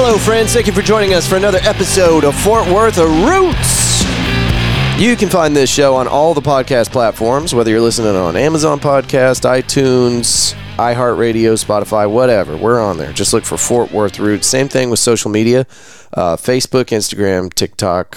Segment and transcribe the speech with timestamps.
[0.00, 0.54] Hello, friends.
[0.54, 4.04] Thank you for joining us for another episode of Fort Worth Roots.
[4.96, 8.78] You can find this show on all the podcast platforms, whether you're listening on Amazon
[8.78, 12.56] Podcast, iTunes, iHeartRadio, Spotify, whatever.
[12.56, 13.12] We're on there.
[13.12, 14.46] Just look for Fort Worth Roots.
[14.46, 15.66] Same thing with social media
[16.12, 18.16] uh, Facebook, Instagram, TikTok,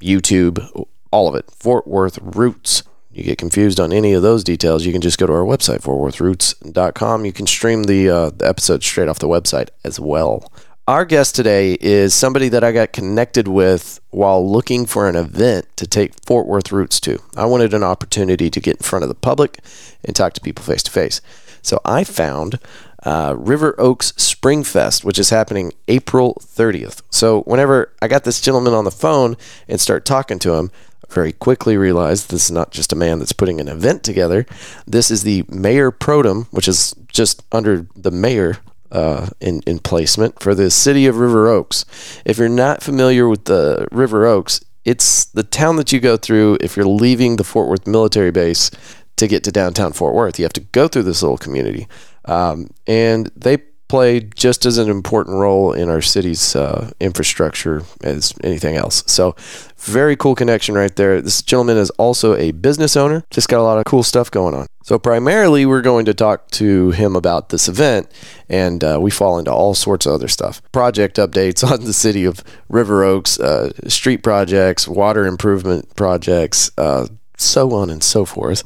[0.00, 1.44] YouTube, all of it.
[1.50, 2.84] Fort Worth Roots.
[3.12, 5.82] You get confused on any of those details, you can just go to our website,
[5.82, 7.24] fortworthroots.com.
[7.26, 10.50] You can stream the, uh, the episode straight off the website as well.
[10.88, 15.66] Our guest today is somebody that I got connected with while looking for an event
[15.76, 17.18] to take Fort Worth Roots to.
[17.36, 19.58] I wanted an opportunity to get in front of the public
[20.02, 21.20] and talk to people face to face.
[21.60, 22.58] So I found
[23.02, 27.02] uh, River Oaks Spring Fest, which is happening April 30th.
[27.10, 29.36] So whenever I got this gentleman on the phone
[29.68, 30.70] and start talking to him,
[31.04, 34.46] I very quickly realized this is not just a man that's putting an event together.
[34.86, 38.56] This is the mayor pro tem, which is just under the mayor
[38.90, 41.84] uh, in, in placement for the city of River Oaks.
[42.24, 46.58] If you're not familiar with the River Oaks, it's the town that you go through
[46.60, 48.70] if you're leaving the Fort Worth military base
[49.16, 50.38] to get to downtown Fort Worth.
[50.38, 51.86] You have to go through this little community.
[52.24, 53.58] Um, and they
[53.88, 59.02] play just as an important role in our city's uh, infrastructure as anything else.
[59.06, 59.34] So,
[59.76, 61.20] very cool connection right there.
[61.22, 64.54] This gentleman is also a business owner, just got a lot of cool stuff going
[64.54, 64.66] on.
[64.82, 68.10] So, primarily, we're going to talk to him about this event,
[68.48, 72.24] and uh, we fall into all sorts of other stuff project updates on the city
[72.24, 78.62] of River Oaks, uh, street projects, water improvement projects, uh, so on and so forth.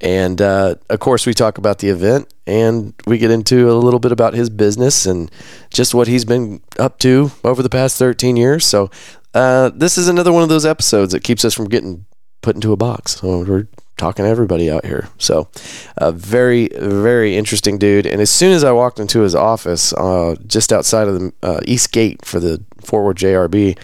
[0.00, 4.00] And uh, of course, we talk about the event and we get into a little
[4.00, 5.30] bit about his business and
[5.70, 8.64] just what he's been up to over the past 13 years.
[8.64, 8.90] So,
[9.34, 12.06] uh, this is another one of those episodes that keeps us from getting
[12.42, 13.20] put into a box.
[13.20, 15.08] So, we're talking to everybody out here.
[15.18, 15.48] So,
[15.96, 18.06] a very, very interesting dude.
[18.06, 21.60] And as soon as I walked into his office, uh, just outside of the uh,
[21.64, 23.76] East Gate for the Fort Worth JRB,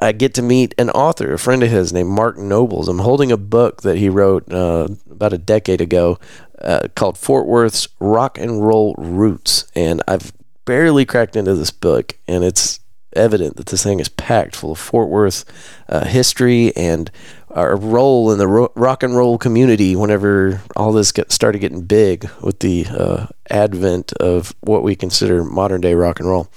[0.00, 2.88] I get to meet an author, a friend of his named Mark Nobles.
[2.88, 6.18] I'm holding a book that he wrote uh, about a decade ago
[6.60, 9.70] uh, called Fort Worth's Rock and Roll Roots.
[9.74, 10.32] And I've
[10.64, 12.78] barely cracked into this book, and it's
[13.14, 15.44] evident that this thing is packed full of Fort Worth
[15.88, 17.10] uh, history and
[17.50, 21.82] our role in the ro- rock and roll community whenever all this get, started getting
[21.82, 26.48] big with the uh, advent of what we consider modern day rock and roll.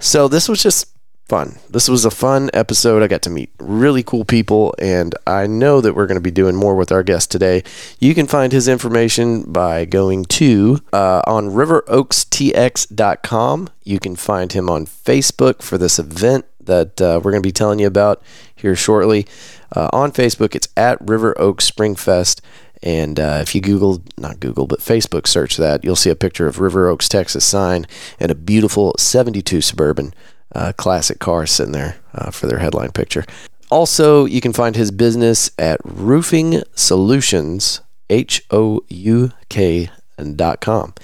[0.00, 0.93] So this was just
[1.28, 1.58] fun.
[1.70, 3.02] This was a fun episode.
[3.02, 6.30] I got to meet really cool people, and I know that we're going to be
[6.30, 7.62] doing more with our guest today.
[7.98, 13.70] You can find his information by going to uh, on riveroakstx.com.
[13.82, 17.52] You can find him on Facebook for this event that uh, we're going to be
[17.52, 18.22] telling you about
[18.54, 19.26] here shortly.
[19.74, 22.42] Uh, on Facebook, it's at River Oaks Spring Fest.
[22.82, 26.46] And uh, if you Google, not Google, but Facebook search that, you'll see a picture
[26.46, 27.86] of River Oaks, Texas sign
[28.20, 30.12] and a beautiful 72 Suburban
[30.54, 33.24] uh, classic car sitting there uh, for their headline picture.
[33.70, 39.90] Also, you can find his business at Roofing Solutions, H O U K
[40.36, 40.94] dot com.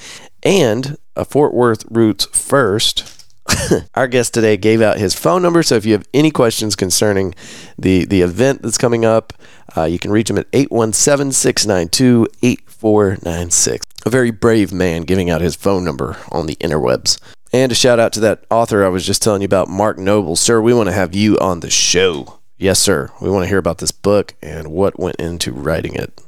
[0.42, 3.26] And a Fort Worth Roots first.
[3.94, 7.34] Our guest today gave out his phone number, so if you have any questions concerning
[7.78, 9.32] the, the event that's coming up,
[9.76, 13.84] uh, you can reach him at 817 692 8496.
[14.06, 17.18] A very brave man giving out his phone number on the interwebs.
[17.52, 20.36] And a shout out to that author I was just telling you about, Mark Noble.
[20.36, 22.38] Sir, we want to have you on the show.
[22.58, 23.10] Yes, sir.
[23.20, 26.20] We want to hear about this book and what went into writing it.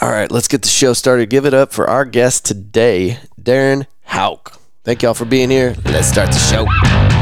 [0.00, 1.28] All right, let's get the show started.
[1.28, 4.58] Give it up for our guest today, Darren Houk.
[4.82, 5.76] Thank y'all for being here.
[5.84, 7.19] Let's start the show.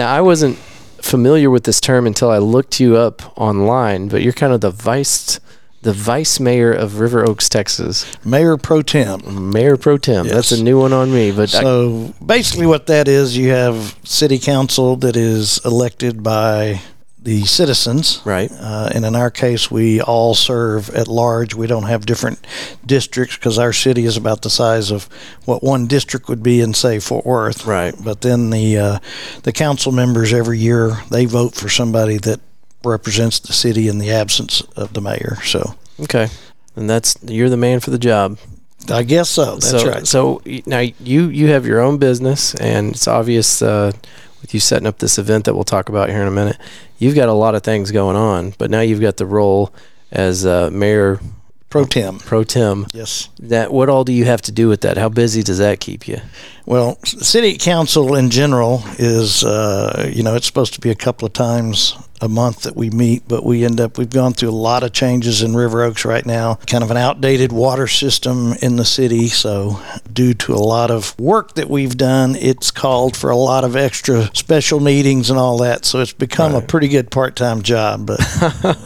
[0.00, 0.56] Now, I wasn't
[1.02, 4.70] familiar with this term until I looked you up online, but you're kind of the
[4.70, 5.38] vice
[5.82, 8.06] the vice mayor of River Oaks, Texas.
[8.24, 9.50] Mayor pro tem.
[9.52, 10.24] Mayor pro tem.
[10.24, 10.34] Yes.
[10.34, 11.32] That's a new one on me.
[11.32, 16.80] But So basically, what that is, you have city council that is elected by
[17.22, 18.22] the citizens.
[18.24, 18.50] Right.
[18.50, 21.54] Uh, and in our case, we all serve at large.
[21.54, 22.44] We don't have different
[22.84, 25.08] districts because our city is about the size of
[25.44, 27.66] what one district would be in, say, Fort Worth.
[27.66, 27.94] Right.
[28.02, 28.98] But then the uh,
[29.42, 32.40] the council members every year they vote for somebody that
[32.84, 35.38] represents the city in the absence of the mayor.
[35.44, 36.28] So okay,
[36.76, 38.38] and that's you're the man for the job.
[38.88, 39.56] I guess so.
[39.56, 40.06] That's so, right.
[40.06, 43.92] So now you you have your own business, and it's obvious uh,
[44.40, 46.58] with you setting up this event that we'll talk about here in a minute.
[46.98, 49.72] You've got a lot of things going on, but now you've got the role
[50.10, 51.20] as uh, mayor
[51.70, 52.18] pro tem.
[52.18, 52.86] Pro Tem.
[52.92, 53.28] Yes.
[53.38, 54.98] That what all do you have to do with that?
[54.98, 56.20] How busy does that keep you?
[56.70, 61.26] Well, city council in general is, uh, you know, it's supposed to be a couple
[61.26, 64.52] of times a month that we meet, but we end up, we've gone through a
[64.52, 66.60] lot of changes in River Oaks right now.
[66.68, 69.26] Kind of an outdated water system in the city.
[69.26, 69.82] So,
[70.12, 73.74] due to a lot of work that we've done, it's called for a lot of
[73.74, 75.84] extra special meetings and all that.
[75.84, 78.06] So, it's become a pretty good part time job.
[78.06, 78.20] But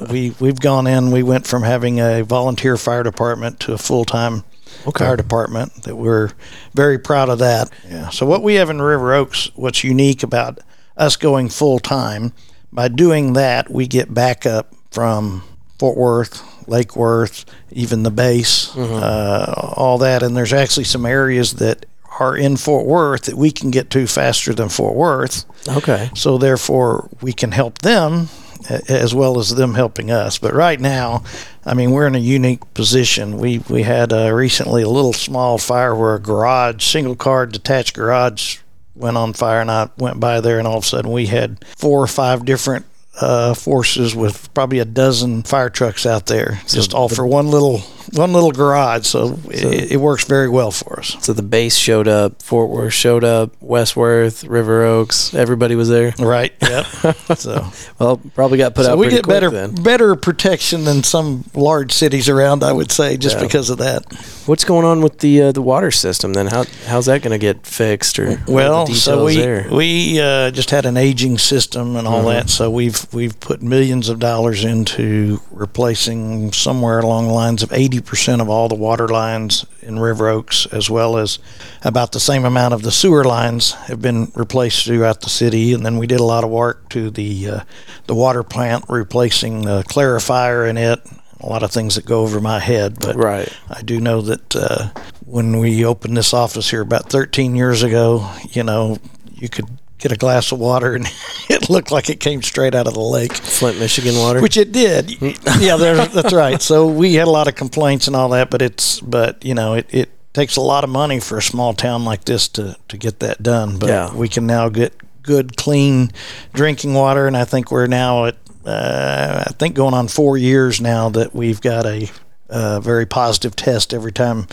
[0.11, 4.07] we, we've gone in, we went from having a volunteer fire department to a full
[4.07, 4.43] time
[4.87, 5.05] Okay.
[5.05, 6.31] fire department that we're
[6.75, 7.71] very proud of that.
[7.89, 8.11] Yeah.
[8.11, 10.59] So what we have in River Oaks, what's unique about
[10.97, 12.33] us going full time,
[12.73, 15.43] by doing that, we get backup from
[15.79, 20.23] Fort Worth, Lake Worth, even the base, uh, all that.
[20.23, 21.87] And there's actually some areas that
[22.21, 25.45] are in Fort Worth that we can get to faster than Fort Worth.
[25.69, 26.11] Okay.
[26.15, 28.29] So therefore, we can help them
[28.71, 30.39] as well as them helping us.
[30.39, 31.25] But right now,
[31.65, 33.39] I mean, we're in a unique position.
[33.39, 37.95] We we had uh, recently a little small fire where a garage, single car detached
[37.95, 38.59] garage,
[38.95, 41.65] went on fire, and I went by there, and all of a sudden we had
[41.77, 42.87] four or five different.
[43.21, 47.79] Uh, forces with probably a dozen fire trucks out there, just all for one little
[48.13, 49.07] one little garage.
[49.07, 51.17] So, it, it works very well for us.
[51.21, 56.13] So the base showed up, Fort Worth showed up, Westworth, River Oaks, everybody was there.
[56.19, 56.53] Right.
[56.61, 56.87] Yep.
[57.37, 57.71] so
[58.01, 59.77] Well, probably got put So out we get better then.
[59.77, 62.65] better protection than some large cities around.
[62.65, 63.45] I would say just Yeah.
[63.45, 64.03] because of that.
[64.47, 66.49] What's going on with the uh, the water system then?
[66.49, 69.67] How how's that going to get fixed or Well, so we there?
[69.73, 72.29] we uh, just had an aging system and all Mm-hmm.
[72.29, 72.51] that.
[72.51, 78.01] So we've we've put millions of dollars into replacing somewhere along the lines of eighty
[78.03, 81.39] percent of all the water lines in River Oaks, as well as
[81.83, 85.73] about the same amount of the sewer lines have been replaced throughout the city.
[85.73, 87.61] And then we did a lot of work to the uh,
[88.09, 91.01] the water plant, replacing the clarifier in it.
[91.45, 93.49] A lot of things that go over my head, but right.
[93.69, 94.89] I do know that uh,
[95.27, 98.97] when we opened this office here about 13 years ago, you know,
[99.35, 99.67] you could
[99.99, 101.07] get a glass of water and
[101.51, 104.41] it looked like it came straight out of the lake, Flint, Michigan water.
[104.41, 105.21] which it did.
[105.61, 105.77] yeah,
[106.15, 106.63] that's right.
[106.63, 109.75] So we had a lot of complaints and all that, but it's, but you know,
[109.75, 112.97] it, it takes a lot of money for a small town like this to, to
[112.97, 113.79] get that done.
[113.79, 114.15] But Yeah.
[114.15, 116.11] we can now get good, clean
[116.55, 120.81] drinking water, and I think we're now at, uh, I think going on four years
[120.81, 122.11] now that we've got a,
[122.51, 124.47] uh very positive test every time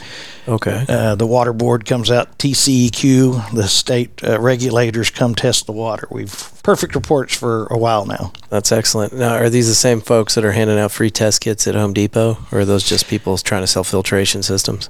[0.47, 0.85] okay.
[0.87, 2.37] uh, the water board comes out.
[2.37, 6.07] TCEQ, the state uh, regulators come test the water.
[6.09, 8.31] We've perfect reports for a while now.
[8.49, 9.13] That's excellent.
[9.13, 11.93] Now, are these the same folks that are handing out free test kits at Home
[11.93, 14.89] Depot, or are those just people trying to sell filtration systems?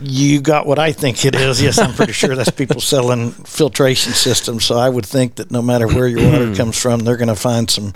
[0.00, 1.60] You got what I think it is.
[1.60, 4.64] Yes, I'm pretty sure that's people selling filtration systems.
[4.64, 7.36] So I would think that no matter where your water comes from, they're going to
[7.36, 7.92] find some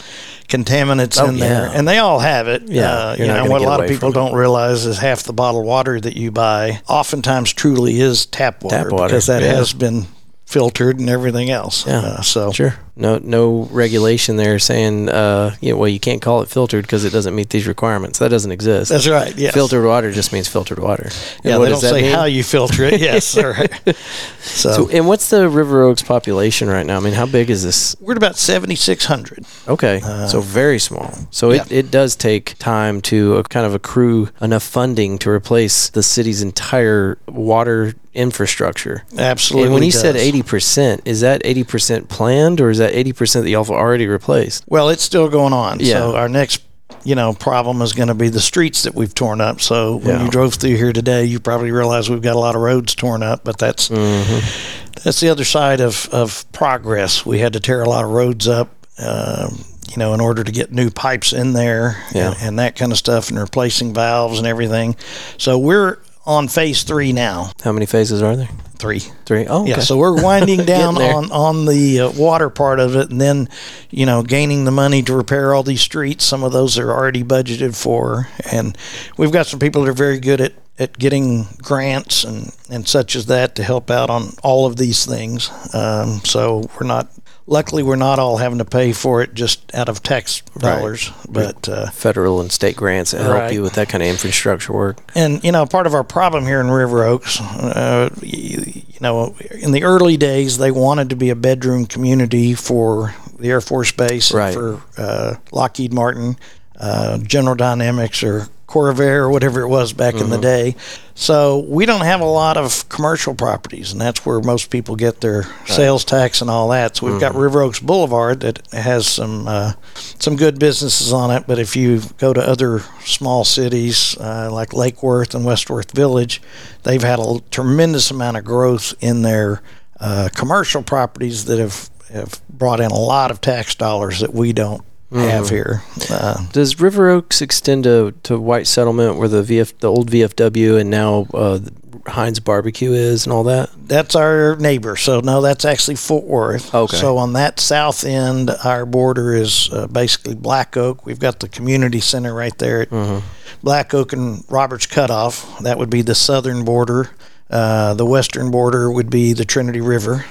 [0.48, 2.68] contaminants Oh, in there, and they all have it.
[2.68, 4.14] Yeah, uh, not know, what a lot of people it.
[4.44, 8.92] Realize is half the bottled water that you buy oftentimes truly is tap water, Tap
[8.92, 9.54] water, because that yeah.
[9.54, 10.04] has been
[10.46, 11.86] filtered and everything else.
[11.86, 12.74] Yeah, Uh, so Sure.
[12.96, 17.10] No, no regulation there saying, uh, yeah, well, you can't call it filtered because it
[17.10, 18.20] doesn't meet these requirements.
[18.20, 18.88] That doesn't exist.
[18.92, 19.36] that's right.
[19.36, 19.52] Yes.
[19.52, 21.08] Filtered water just means filtered water.
[21.42, 22.14] And Yeah, they don't say mean?
[22.14, 23.00] how you filter it.
[23.00, 23.96] Yes, all right.
[24.42, 26.98] So, So, and what's the River Oaks population right now?
[26.98, 27.96] I mean, how big is this?
[28.00, 29.44] we're at about seventy six hundred.
[29.66, 29.98] Okay,
[30.28, 31.12] so very small.
[31.32, 31.78] So it, Uh, yeah.
[31.80, 36.42] it does take time to uh, kind of accrue enough funding to replace the city's
[36.42, 39.02] entire water infrastructure.
[39.18, 39.64] Absolutely.
[39.66, 40.00] and when you does.
[40.00, 43.62] said eighty percent, is that eighty percent planned, or is that eighty percent that y'all
[43.64, 44.64] have already replaced?
[44.68, 45.78] well, it's still going on.
[45.80, 45.94] Yeah.
[45.94, 46.62] So our next,
[47.04, 49.60] you know, problem is going to be the streets that we've torn up.
[49.60, 50.24] So when Yeah.
[50.24, 53.22] you drove through here today, you probably realize we've got a lot of roads torn
[53.22, 53.44] up.
[53.44, 55.00] But that's Mm-hmm.
[55.04, 57.24] that's the other side of of progress.
[57.24, 58.70] We had to tear a lot of roads up.
[58.98, 62.28] Um, you know, in order to get new pipes in there Yeah.
[62.32, 64.96] and, and that kind of stuff, and replacing valves and everything.
[65.36, 67.52] So we're on phase three now.
[67.62, 68.48] How many phases are there?
[68.76, 69.00] Three.
[69.24, 69.46] Three.
[69.46, 69.70] Oh, okay.
[69.70, 73.48] Yeah, so we're winding down on on the uh, water part of it, and then,
[73.90, 76.24] you know, gaining the money to repair all these streets.
[76.24, 78.76] Some of those are already budgeted for, and
[79.16, 83.14] we've got some people that are very good at at getting grants and and such
[83.14, 85.50] as that to help out on all of these things.
[85.74, 87.08] Um, so we're not.
[87.46, 91.68] Luckily, we're not all having to pay for it just out of tax dollars, but.
[91.68, 94.98] Uh, Federal and state grants that help you with that kind of infrastructure work.
[95.14, 99.34] and you know, part of our problem here in River Oaks, uh, you, you know,
[99.50, 103.92] in the early days, they wanted to be a bedroom community for the Air Force
[103.92, 104.54] Base, and Right.
[104.54, 106.36] for uh, Lockheed Martin.
[106.80, 110.74] Uh, General Dynamics are Convair or whatever it was back in the day.
[111.14, 115.20] So we don't have a lot of commercial properties, and that's where most people get
[115.20, 116.96] their sales tax and all that.
[116.96, 121.44] So we've got River Oaks Boulevard that has some uh, some good businesses on it.
[121.46, 126.42] But if you go to other small cities uh, like Lake Worth and Westworth Village,
[126.82, 129.62] they've had a tremendous amount of growth in their
[130.00, 134.52] uh, commercial properties that have have brought in a lot of tax dollars that we
[134.52, 135.82] don't have here.
[136.10, 140.80] Uh, Does River Oaks extend to, to White Settlement, where the VF, the old VFW,
[140.80, 141.60] and now uh,
[142.06, 143.70] Heim's Barbecue is, and all that?
[143.86, 144.96] that's our neighbor.
[144.96, 146.74] So no, that's actually Fort Worth.
[146.74, 146.96] Okay.
[146.96, 151.04] So on that south end, our border is uh, basically Black Oak.
[151.06, 153.26] We've got the community center right there at Mm-hmm.
[153.62, 155.58] Black Oak and Roberts Cutoff.
[155.60, 157.10] That would be the southern border.
[157.48, 160.24] Uh, the western border would be the Trinity River.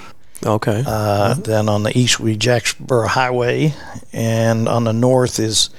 [0.45, 0.83] Okay.
[0.85, 3.73] Uh, Then on the east we Jacksboro Highway,
[4.11, 5.69] and on the north is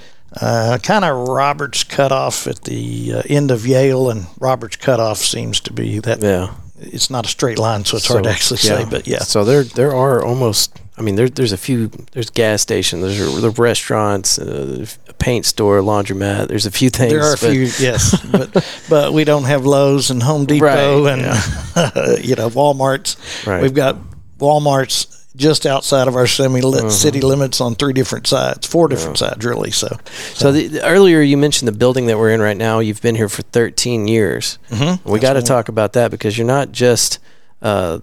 [0.41, 5.59] uh, kind of Roberts Cutoff at the uh, end of Yale, and Roberts Cutoff seems
[5.61, 6.21] to be that.
[6.21, 6.53] yeah.
[6.77, 9.19] It's not a straight line, so it's hard to actually say, but yeah.
[9.19, 10.77] So there there are almost.
[10.97, 11.87] I mean, there, there's a few.
[12.11, 13.01] There's gas stations.
[13.01, 16.49] There's the restaurants, uh, a paint store, laundromat.
[16.49, 17.13] There's a few things.
[17.13, 18.51] There are a few, yes, but
[18.89, 21.21] but we don't have Lowe's and Home Depot Right, and
[22.25, 23.15] you know Walmart's.
[23.47, 23.61] Right.
[23.61, 23.97] We've got
[24.39, 26.89] Walmart's just outside of our semi Mm-hmm.
[26.89, 29.71] city limits on three different sides, four different sides really.
[29.71, 29.97] So
[30.33, 32.79] So the, the- earlier you mentioned the building that we're in right now.
[32.79, 34.57] You've been here for 13 years.
[34.69, 35.09] Mm-hmm.
[35.09, 37.19] We got to talk about that because you're not just
[37.61, 37.99] uh,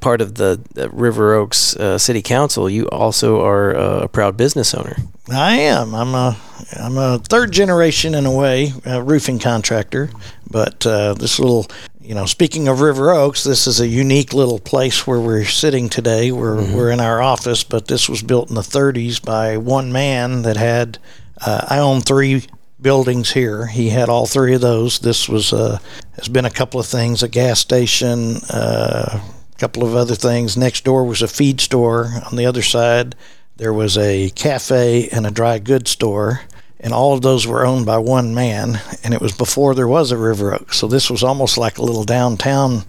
[0.00, 2.68] part of the, the River Oaks uh, City Council.
[2.70, 4.96] You also are uh, a proud business owner.
[5.30, 5.94] I am.
[5.94, 6.36] I'm a
[6.78, 10.10] I'm a third generation in a way, uh roofing contractor.
[10.50, 11.66] But uh, this little,
[12.02, 15.88] you know, speaking of River Oaks, this is a unique little place where we're sitting
[15.88, 16.32] today.
[16.32, 20.42] We're we're in our office, but this was built in the 30s by one man
[20.42, 20.98] that had.
[21.42, 22.44] Uh, I own three
[22.80, 23.66] buildings here.
[23.66, 24.98] He had all three of those.
[24.98, 25.78] This was uh,
[26.16, 28.36] has been a couple of things: a gas station.
[28.48, 29.20] Uh,
[29.54, 30.56] a couple of other things.
[30.56, 32.10] Next door was a feed store.
[32.30, 33.14] On the other side,
[33.56, 36.42] there was a cafe and a dry goods store.
[36.82, 40.12] And all of those were owned by one man, and it was before there was
[40.12, 40.78] a River Oaks.
[40.78, 42.84] So this was almost like a little downtown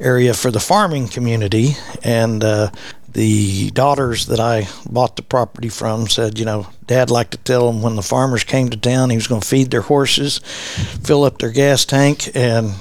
[0.00, 1.76] area for the farming community.
[2.02, 2.70] And uh,
[3.12, 7.70] the daughters that I bought the property from said, you know, Dad liked to tell
[7.70, 10.38] them when the farmers came to town, he was going to feed their horses,
[11.04, 12.72] fill up their gas tank, and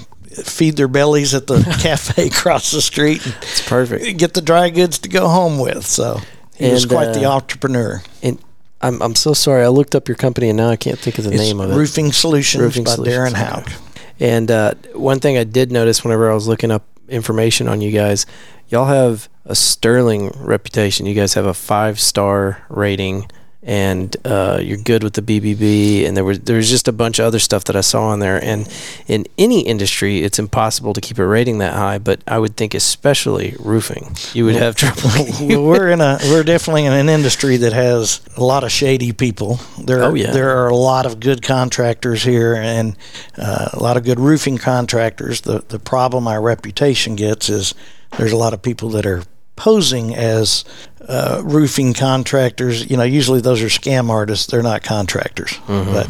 [0.46, 4.18] feed their bellies at the cafe across the street It's perfect.
[4.18, 5.86] get the dry goods to go home with.
[5.86, 6.22] So
[6.56, 8.02] he was And, quite the uh, entrepreneur.
[8.24, 8.40] And
[8.84, 9.64] I'm, I'm so sorry.
[9.64, 11.72] I looked up your company and now I can't think of the It's name of
[11.72, 11.76] it.
[11.76, 13.72] Roofing Solutions Roofing by Solutions, Darren okay.
[13.72, 13.82] Houk.
[14.20, 17.92] And uh, one thing I did notice whenever I was looking up information on you
[17.92, 18.26] guys,
[18.68, 21.06] y'all have a sterling reputation.
[21.06, 23.30] You guys have a five star rating,
[23.66, 26.06] and uh, you're good with the BBB.
[26.06, 28.20] And there was there was just a bunch of other stuff that I saw on
[28.20, 28.44] there.
[28.44, 28.68] And
[29.08, 31.98] in any industry, it's impossible to keep a rating that high.
[31.98, 35.02] But I would think, especially roofing, you would have trouble.
[35.42, 39.14] well, we're in a we're definitely in an industry that has a lot of shady
[39.14, 39.60] people.
[39.80, 40.32] There, Oh, yeah.
[40.32, 42.96] there are a lot of good contractors here, and
[43.38, 45.42] uh, a lot of good roofing contractors.
[45.42, 47.74] The the problem our reputation gets is
[48.18, 49.24] there's a lot of people that are
[49.56, 50.66] posing as
[51.08, 52.90] uh, roofing contractors.
[52.90, 54.48] You know, usually those are scam artists.
[54.48, 56.10] They're not contractors, but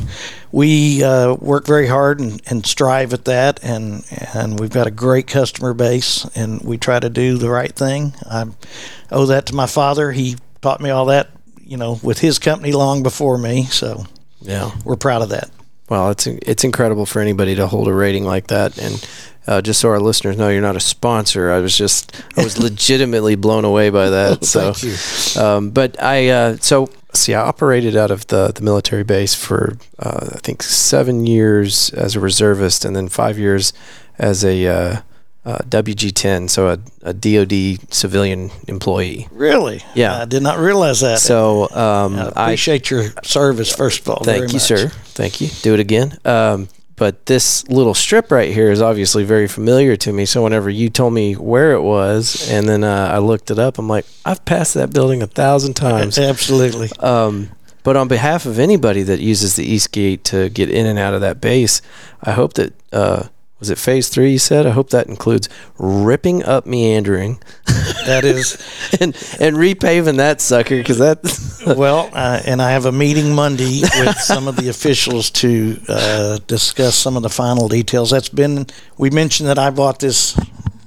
[0.51, 4.91] we uh, work very hard and, and strive at that, and and we've got a
[4.91, 8.13] great customer base, and we try to do the right thing.
[8.29, 8.45] I
[9.11, 10.11] owe that to my father.
[10.11, 11.29] He taught me all that,
[11.61, 13.65] you know, with his company long before me.
[13.65, 14.05] So
[14.41, 14.71] yeah.
[14.85, 15.49] we're proud of that.
[15.89, 19.05] Well, it's it's incredible for anybody to hold a rating like that, and
[19.47, 21.51] uh, just so our listeners know, you're not a sponsor.
[21.51, 24.45] I was just I was legitimately blown away by that.
[24.45, 25.41] so, Thank you.
[25.41, 29.77] Um, but I uh, so see, I operated out of the the military base for
[29.99, 33.73] uh, I think seven years as a reservist, and then five years
[34.17, 35.01] as a uh,
[35.45, 39.27] uh, WG10, so a, a DoD civilian employee.
[39.31, 39.83] Really?
[39.93, 40.21] Yeah.
[40.21, 41.19] I did not realize that.
[41.19, 44.23] So um, I I appreciate your service, first of all.
[44.23, 44.61] Thank you, much.
[44.61, 44.89] sir.
[44.89, 45.49] Thank you.
[45.61, 46.17] Do it again.
[46.23, 50.25] Um, but this little strip right here is obviously very familiar to me.
[50.25, 53.77] So whenever you told me where it was, and then uh, I looked it up,
[53.77, 56.17] I'm like, I've passed that building a thousand times.
[56.19, 56.89] Absolutely.
[56.99, 57.49] Um,
[57.83, 61.13] but on behalf of anybody that uses the East Gate to get in and out
[61.13, 61.81] of that base,
[62.21, 63.27] I hope that uh,
[63.63, 64.33] was it Phase Three?
[64.33, 64.65] You said.
[64.65, 65.47] I hope that includes
[65.79, 67.39] ripping up meandering
[68.05, 68.57] That is
[68.99, 71.73] and and repaving that sucker because that.
[71.77, 76.39] well, uh, and I have a meeting Monday with some of the officials to uh,
[76.45, 78.09] discuss some of the final details.
[78.11, 78.67] That's been
[78.97, 80.37] we mentioned that I bought this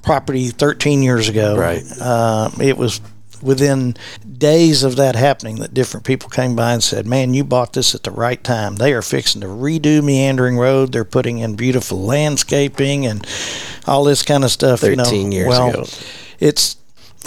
[0.02, 1.56] property 13 years ago.
[1.56, 1.82] Right.
[1.98, 3.00] Uh, it was
[3.40, 3.96] within
[4.38, 7.94] days of that happening that different people came by and said, "Man, you bought this
[7.94, 8.76] at the right time.
[8.76, 10.92] They are fixing to redo Meandering Road.
[10.92, 13.26] They're putting in beautiful landscaping and
[13.86, 15.10] all this kind of stuff." you know.
[15.10, 15.84] Years well, ago.
[16.38, 16.76] it's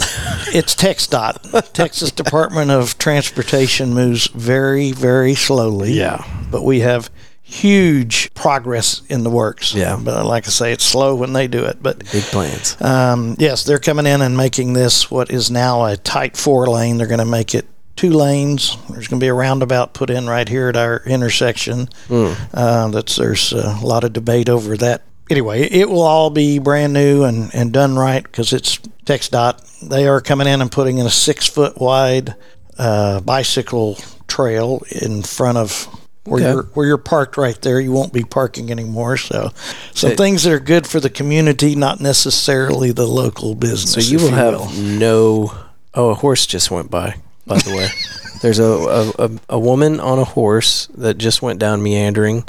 [0.54, 5.92] it's TxDOT, Texas Department of Transportation moves very, very slowly.
[5.92, 6.24] Yeah.
[6.50, 7.10] but we have
[7.50, 9.74] huge progress in the works.
[9.74, 9.98] Yeah.
[10.02, 11.82] but like I say, it's slow when they do it.
[11.82, 12.80] But Big plans.
[12.80, 16.96] um, yes, they're coming in and making this what is now a tight four lane.
[16.98, 17.66] They're going to make it
[17.96, 18.76] two lanes.
[18.88, 21.88] There's going to be a roundabout put in right here at our intersection.
[22.10, 25.02] Uh, that's there's a lot of debate over that.
[25.28, 29.88] Anyway, it will all be brand new and, and done right because it's TxDOT.
[29.88, 32.34] They are coming in and putting in a six foot wide
[32.78, 35.86] uh, bicycle trail in front of
[36.24, 36.52] where Okay.
[36.52, 37.80] you're where you're parked right there.
[37.80, 39.16] You won't be parking anymore.
[39.16, 39.52] So
[39.94, 43.92] some It- things that are good for the community, not necessarily the local business.
[43.92, 44.68] So you will have will.
[44.70, 45.52] no.
[45.94, 47.16] Oh, a horse just went by.
[47.46, 47.88] By the way,
[48.42, 52.44] there's a, a a a woman on a horse that just went down meandering.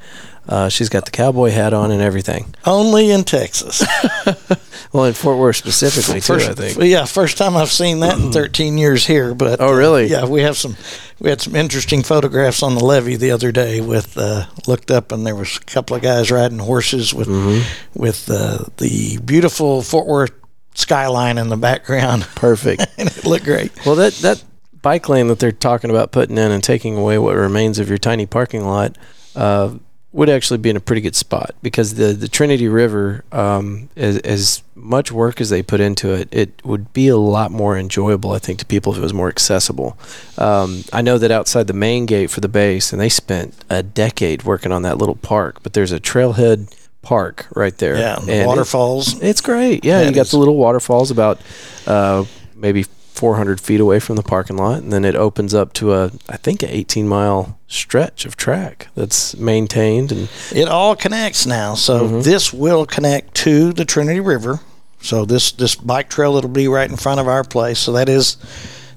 [0.48, 2.54] Uh, she's got the cowboy hat on and everything.
[2.66, 3.84] only in Texas.
[4.94, 6.78] Well, in Fort Worth specifically too, First, I think.
[6.92, 9.34] yeah, first time I've seen that in 13 years here.
[9.34, 10.14] But Oh, really?
[10.14, 10.76] uh, yeah, we have some.
[11.18, 13.80] We had some interesting photographs on the levee the other day.
[13.80, 18.02] With uh, looked up and there was a couple of guys riding horses with Mm-hmm.
[18.02, 20.34] with uh, the beautiful Fort Worth
[20.76, 22.86] skyline in the background, Perfect.
[22.98, 23.72] and it looked great.
[23.86, 24.44] Well, that that
[24.82, 27.98] bike lane that they're talking about putting in and taking away what remains of your
[27.98, 28.98] tiny parking lot
[29.38, 29.74] uh,
[30.14, 34.18] would actually be in a pretty good spot because the the Trinity River, um, as,
[34.20, 38.32] as much work as they put into it, it would be a lot more enjoyable,
[38.34, 39.98] I think, to people if it was more accessible.
[40.38, 43.82] Um, I know that outside the main gate for the base, and they spent a
[43.84, 47.98] decade working on that little park, but there's a trailhead park right there.
[47.98, 49.22] Yeah, the and it- waterfalls.
[49.22, 49.86] it's great.
[49.86, 51.40] Yeah, you got the little waterfalls about
[51.88, 52.26] uh,
[52.56, 56.12] maybe 400 feet away from the parking lot, and then it opens up to a,
[56.30, 60.12] I think, a 18 mile stretch of track that's maintained.
[60.12, 61.76] And It all connects now.
[61.76, 62.22] So Mm-hmm.
[62.22, 64.60] this will connect to the Trinity River.
[65.02, 67.80] So this this bike trail that'll be right in front of our place.
[67.80, 68.38] So that is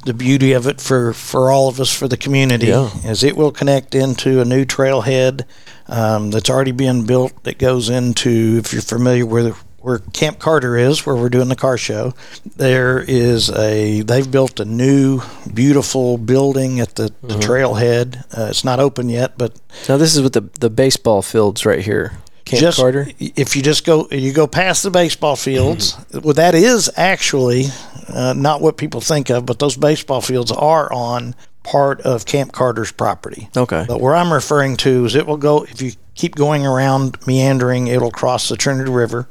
[0.05, 2.67] the beauty of it for for all of us for the community.
[2.67, 2.91] Yeah.
[3.05, 5.45] Is it will connect into a new trailhead
[5.87, 7.33] um, that's already being built.
[7.45, 9.55] That goes into if you're familiar where
[9.85, 12.15] where Camp Carter is, where we're doing the car show.
[12.57, 15.21] There is a they've built a new
[15.53, 18.25] beautiful building at the, the trailhead.
[18.37, 21.81] Uh, it's not open yet, but now this is with the the baseball fields right
[21.85, 22.13] here.
[22.45, 23.07] Camp just Carter.
[23.19, 26.21] if you just go you go past the baseball fields Mm-hmm.
[26.21, 27.67] well that is actually
[28.09, 32.53] uh, not what people think of but those baseball fields are on part of camp
[32.53, 33.87] carter's property Okay.
[33.89, 37.87] but where i'm referring to is it will go if you keep going around meandering
[37.87, 39.27] it'll cross the trinity river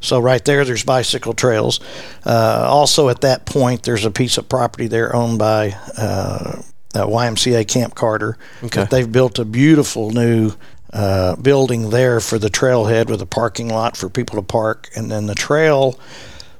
[0.00, 1.80] so right there there's bicycle trails
[2.24, 6.60] uh, also at that point there's a piece of property there owned by uh,
[6.94, 8.84] uh, ymca camp carter Okay.
[8.90, 10.52] they've built a beautiful new
[10.92, 15.10] uh, building there for the trailhead with a parking lot for people to park, and
[15.10, 15.98] then the trail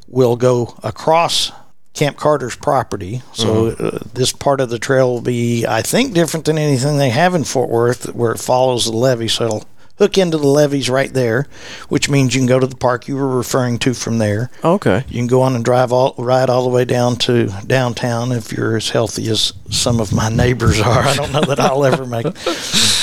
[0.08, 1.52] will go across
[1.94, 3.22] Camp Carter's property.
[3.32, 7.08] So uh, this part of the trail will be, I think, different than anything they
[7.10, 9.28] have in Fort Worth, where it follows the levee.
[9.28, 9.64] So it'll
[9.98, 11.46] hook into the levees right there,
[11.88, 14.50] which means you can go to the park you were referring to from there.
[14.62, 15.04] Okay.
[15.08, 18.52] You can go on and drive all ride all the way down to downtown if
[18.52, 21.02] you're as healthy as some of my neighbors are.
[21.02, 22.26] I don't know that I'll ever make.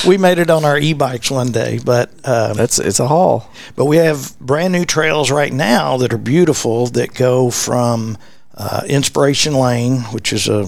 [0.05, 3.49] We made it on our e-bikes one day, but um, That's it's a haul.
[3.77, 8.17] but we have brand new trails right now that are beautiful that go from
[8.53, 10.65] uh, Inspiration Lane, which is a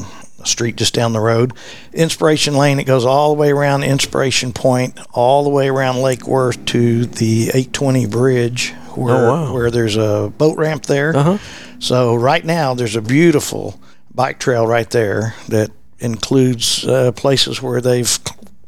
[0.47, 1.53] street just down the road.
[1.93, 6.27] Inspiration Lane, it goes all the way around Inspiration Point, all the way around Lake
[6.27, 9.53] Worth to the 820 bridge, where Oh, wow.
[9.53, 11.15] where there's a boat ramp there.
[11.15, 11.38] Uh-huh.
[11.79, 13.79] So right now there's a beautiful
[14.13, 18.19] bike trail right there that includes uh, places where they've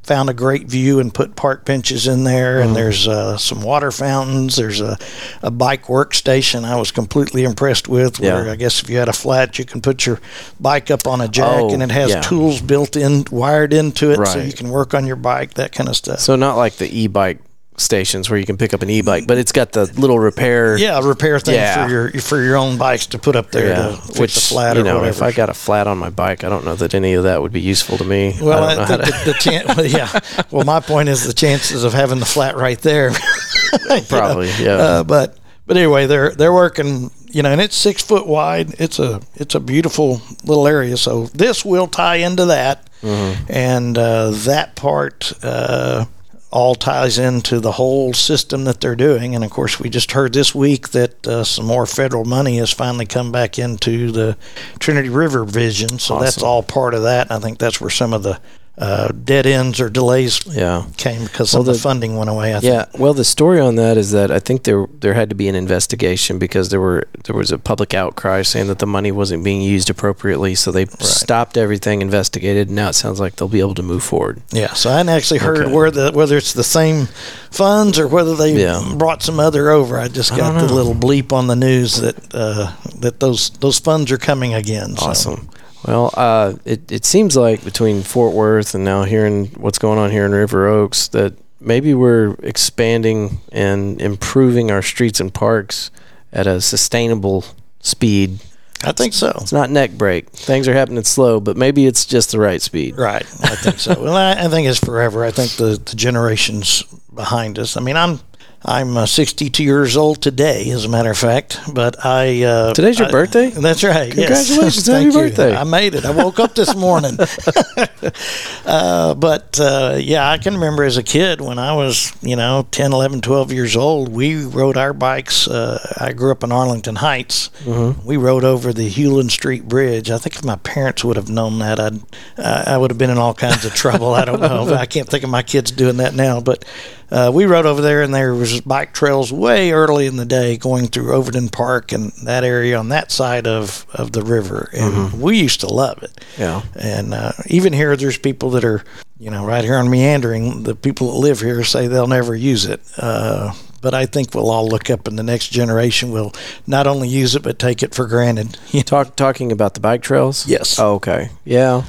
[0.08, 3.92] found a great view and put park benches in there and there's uh, some water
[3.92, 4.98] fountains there's a,
[5.44, 8.52] a bike workstation i was completely impressed with where Yeah.
[8.54, 10.20] i guess if you had a flat you can put your
[10.60, 12.22] bike up on a jack Oh, and it has yeah.
[12.22, 15.90] tools built in wired into it so you can work on your bike that kind
[15.90, 17.40] of stuff So not like the e-bike
[17.80, 20.78] stations where you can pick up an e-bike, but it's got the little repair.
[20.78, 21.86] yeah repair thing Yeah.
[21.86, 24.82] for your for your own bikes to put up there Yeah, to which flat you
[24.82, 26.94] or know, whatever if I got a flat on my bike, I don't know that
[26.96, 28.36] any of that would be useful to me.
[28.42, 30.20] Well, I I, don't know how think to, the, the chan- well, yeah.
[30.52, 33.12] Well, my point is the chances of having the flat right there.
[34.10, 34.50] probably.
[34.60, 34.72] Yeah.
[34.76, 37.12] Uh, but but anyway, they're they're working.
[37.30, 38.76] You know, and it's six foot wide.
[38.80, 40.98] It's a it's a beautiful little area.
[40.98, 43.44] So this will tie into that, Mm-hmm.
[43.52, 45.32] and uh, that part.
[45.44, 46.06] Uh,
[46.50, 49.36] all ties into the whole system that they're doing.
[49.36, 52.72] And of course, we just heard this week that uh, some more federal money has
[52.72, 54.38] finally come back into the
[54.80, 56.00] Trinity River Vision.
[56.00, 57.28] So that's all part of that.
[57.30, 58.40] And I think that's where some of the
[58.80, 60.84] uh, dead ends or delays Yeah.
[60.98, 62.52] came because Well, of the the- funding went away.
[62.56, 62.72] I think.
[62.74, 65.48] Yeah, well, the story on that is that I think there there had to be
[65.48, 69.44] an investigation because there were there was a public outcry saying that the money wasn't
[69.44, 73.60] being used appropriately, so they stopped everything, investigated, and now it sounds like they'll be
[73.62, 74.42] able to move forward.
[74.52, 75.74] Yeah, so I hadn't actually heard Okay.
[75.74, 77.08] where the whether it's the same
[77.50, 78.94] funds or whether they Yeah.
[78.96, 79.98] brought some other over.
[80.00, 83.80] I just got don't the little bleep on the news that uh, that those those
[83.80, 84.96] funds are coming again.
[84.98, 85.06] So.
[85.08, 85.50] Awesome.
[85.88, 90.12] Well, uh, it it seems like between Fort Worth and now hearing what's going on
[90.12, 95.90] here in River Oaks that maybe we're expanding and improving our streets and parks
[96.34, 97.46] at a sustainable
[97.80, 98.40] speed.
[98.84, 99.36] I think so.
[99.42, 100.30] It's not neck break.
[100.30, 102.96] Things are happening slow, but maybe it's just the right speed.
[102.96, 104.00] Right, I think so.
[104.04, 105.24] well, I, I think it's forever.
[105.24, 107.76] I think the, the generations behind us.
[107.76, 108.20] I mean, I'm
[108.66, 111.60] I'm uh, 62 years old today, as a matter of fact.
[111.74, 113.50] But I uh, Today's your I- birthday?
[113.52, 114.12] That's right.
[114.12, 115.30] Congratulations, Thank happy you.
[115.30, 115.56] birthday.
[115.56, 116.06] I made it.
[116.06, 117.18] I woke up this morning.
[118.66, 122.68] uh, but uh, yeah, I can remember as a kid when I was, you know,
[122.72, 125.48] 10, 11, 12 years old, we rode our bikes.
[125.48, 127.50] Uh, I grew up in Arlington Heights.
[127.64, 128.06] Mm-hmm.
[128.08, 130.10] We rode over the Hulen Street Bridge.
[130.10, 132.00] I think if my parents would have known that, I'd,
[132.38, 134.14] I would have been in all kinds of trouble.
[134.14, 134.74] I don't know.
[134.74, 136.42] I can't think of my kids doing that now.
[136.42, 136.66] But
[137.10, 140.58] uh, we rode over there, and there was bike trails way early in the day
[140.58, 144.70] going through Overton Park and that area on that side of, of the river.
[144.74, 146.24] And we used to love it.
[146.38, 146.64] Yeah.
[146.76, 148.84] And uh, even here, there's people that are,
[149.20, 150.64] you know, right here on Meandering.
[150.64, 152.82] The people that live here say they'll never use it.
[152.98, 156.34] Uh, but I think we'll all look up, and the next generation will
[156.66, 158.58] not only use it but take it for granted.
[158.86, 160.46] Talk talking about the bike trails.
[160.48, 160.78] Yes.
[160.80, 161.30] Oh, okay.
[161.46, 161.84] Yeah.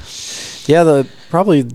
[0.65, 0.83] Yeah.
[0.83, 1.67] The probably.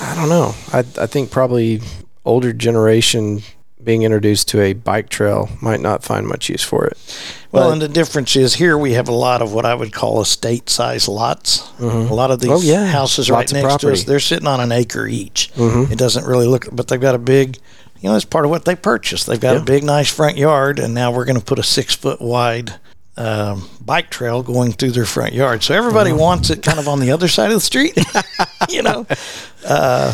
[0.00, 0.54] I don't know.
[0.72, 1.80] I I think probably
[2.24, 3.42] older generation
[3.82, 6.96] being introduced to a bike trail might not find much use for it.
[7.50, 9.92] Well, But- and the difference is here we have a lot of what I would
[9.92, 11.64] call estate size lots.
[11.80, 12.86] A lot of these Oh, yeah.
[12.86, 15.50] houses Lots right next to us, they're sitting on an acre each.
[15.56, 15.92] Mm-hmm.
[15.92, 17.58] It doesn't really look, but they've got a big,
[18.00, 19.26] you know, it's part of what they purchased.
[19.26, 19.62] They've got Yeah.
[19.62, 22.74] a big, nice front yard, and now we're going to put a six-foot wide
[23.16, 25.62] um, bike trail going through their front yard.
[25.64, 27.98] So everybody wants it kind of on the other side of the street,
[28.70, 29.06] you know.
[29.66, 30.12] Uh,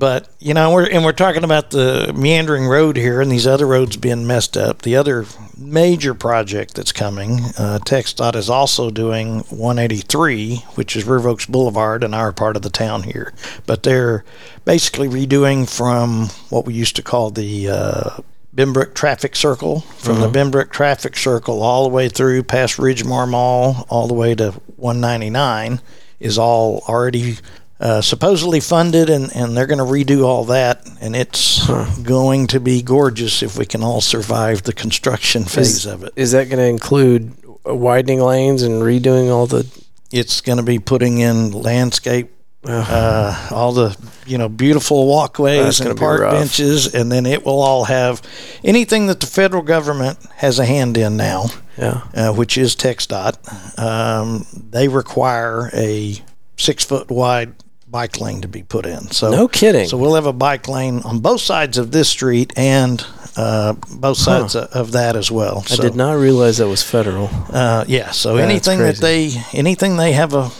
[0.00, 3.66] but you know, we're and we're talking about the meandering road here, and these other
[3.66, 4.80] roads being messed up.
[4.82, 11.28] The other major project that's coming, uh, TxDOT is also doing 183, which is River
[11.28, 13.34] Oaks Boulevard in our part of the town here.
[13.66, 14.24] But they're
[14.64, 18.10] basically redoing from what we used to call the uh,
[18.56, 23.86] Benbrook Traffic Circle, from the Benbrook Traffic Circle all the way through past Ridgmar Mall,
[23.90, 25.80] all the way to 199,
[26.20, 27.36] is all already
[27.80, 31.66] uh, supposedly funded, and, and they're going to redo all that, and it's
[32.02, 36.12] going to be gorgeous if we can all survive the construction phase of it.
[36.14, 39.66] Is that going to include widening lanes and redoing all the?
[40.12, 42.30] It's going to be putting in landscape,
[42.64, 47.84] uh, all the you know beautiful walkways and park benches, and then it will all
[47.84, 48.20] have
[48.62, 51.46] anything that the federal government has a hand in now.
[51.78, 52.02] Yeah.
[52.12, 56.20] uh, which is TxDOT, um, they require a
[56.58, 57.54] six foot wide
[57.90, 59.10] bike lane to be put in.
[59.10, 59.88] So No kidding.
[59.88, 63.04] So we'll have a bike lane on both sides of this street and
[63.36, 65.64] uh, both sides of, of that as well.
[65.70, 67.28] I did not realize that was federal.
[67.50, 68.10] Uh, yeah.
[68.10, 70.50] So anything that they anything they have a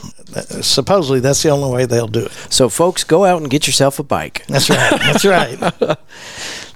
[0.63, 2.33] supposedly that's the only way they'll do it.
[2.51, 4.47] So, folks, go out and get yourself a bike.
[4.47, 4.91] That's right.
[5.01, 5.59] That's right.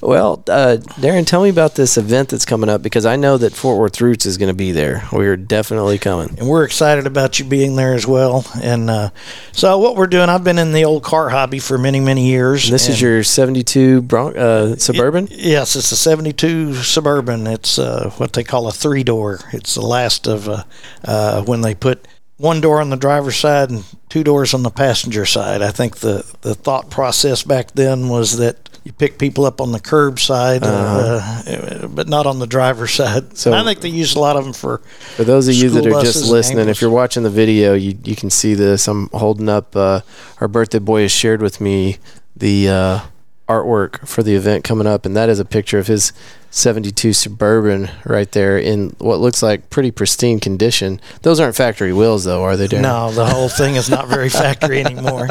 [0.04, 3.54] Well, uh, Darren, tell me about this event that's coming up because I know that
[3.54, 5.08] Fort Worth Roots is going to be there.
[5.10, 6.38] We're definitely coming.
[6.38, 8.44] and we're excited about you being there as well.
[8.62, 9.10] And uh,
[9.52, 12.70] so what we're doing, I've been in the old car hobby for many many years.
[12.70, 15.28] This is your 72 Bron- uh, Suburban?
[15.30, 17.46] Yes, it's a 72 Suburban.
[17.46, 19.40] It's uh, what they call a three door.
[19.52, 20.64] It's the last of uh,
[21.04, 24.70] uh, when they put one door on the driver's side and two doors on the
[24.70, 25.62] passenger side.
[25.62, 29.72] I think the, the thought process back then was that you pick people up on
[29.72, 33.24] the curb side, uh, but not on the driver's side.
[33.24, 33.34] Uh-huh.
[33.34, 34.78] So- So I think they use a lot of them for.
[35.16, 38.14] For those of you that are just listening, if you're watching the video, you, you
[38.16, 38.86] can see this.
[38.88, 40.00] I'm holding up, uh,
[40.40, 41.98] our birthday boy has shared with me
[42.36, 43.00] the uh,
[43.48, 46.12] artwork for the event coming up, and that is a picture of his
[46.50, 51.00] 72 Suburban right there in what looks like pretty pristine condition.
[51.22, 52.82] Those aren't factory wheels, though, are they, Darren?
[52.82, 55.28] No, the whole thing is not very factory anymore.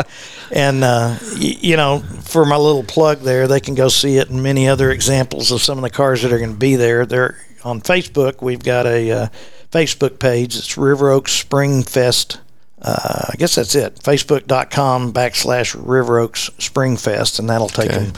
[0.51, 4.29] And, uh, y- you know, for my little plug there, they can go see it
[4.29, 7.05] and many other examples of some of the cars that are going to be there.
[7.05, 8.41] They're on Facebook.
[8.41, 9.27] We've got a uh,
[9.71, 10.57] Facebook page.
[10.57, 12.39] It's River Oaks Spring Fest.
[12.83, 13.95] Uh, I guess that's it.
[13.95, 17.39] Facebook.com backslash River Oaks Spring Fest.
[17.39, 18.05] And that'll take Okay.
[18.05, 18.13] them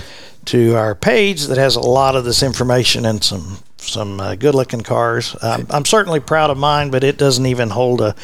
[0.46, 4.56] to our page that has a lot of this information and some some uh, good
[4.56, 5.36] looking cars.
[5.44, 8.16] Um, I'm certainly proud of mine, but it doesn't even hold a,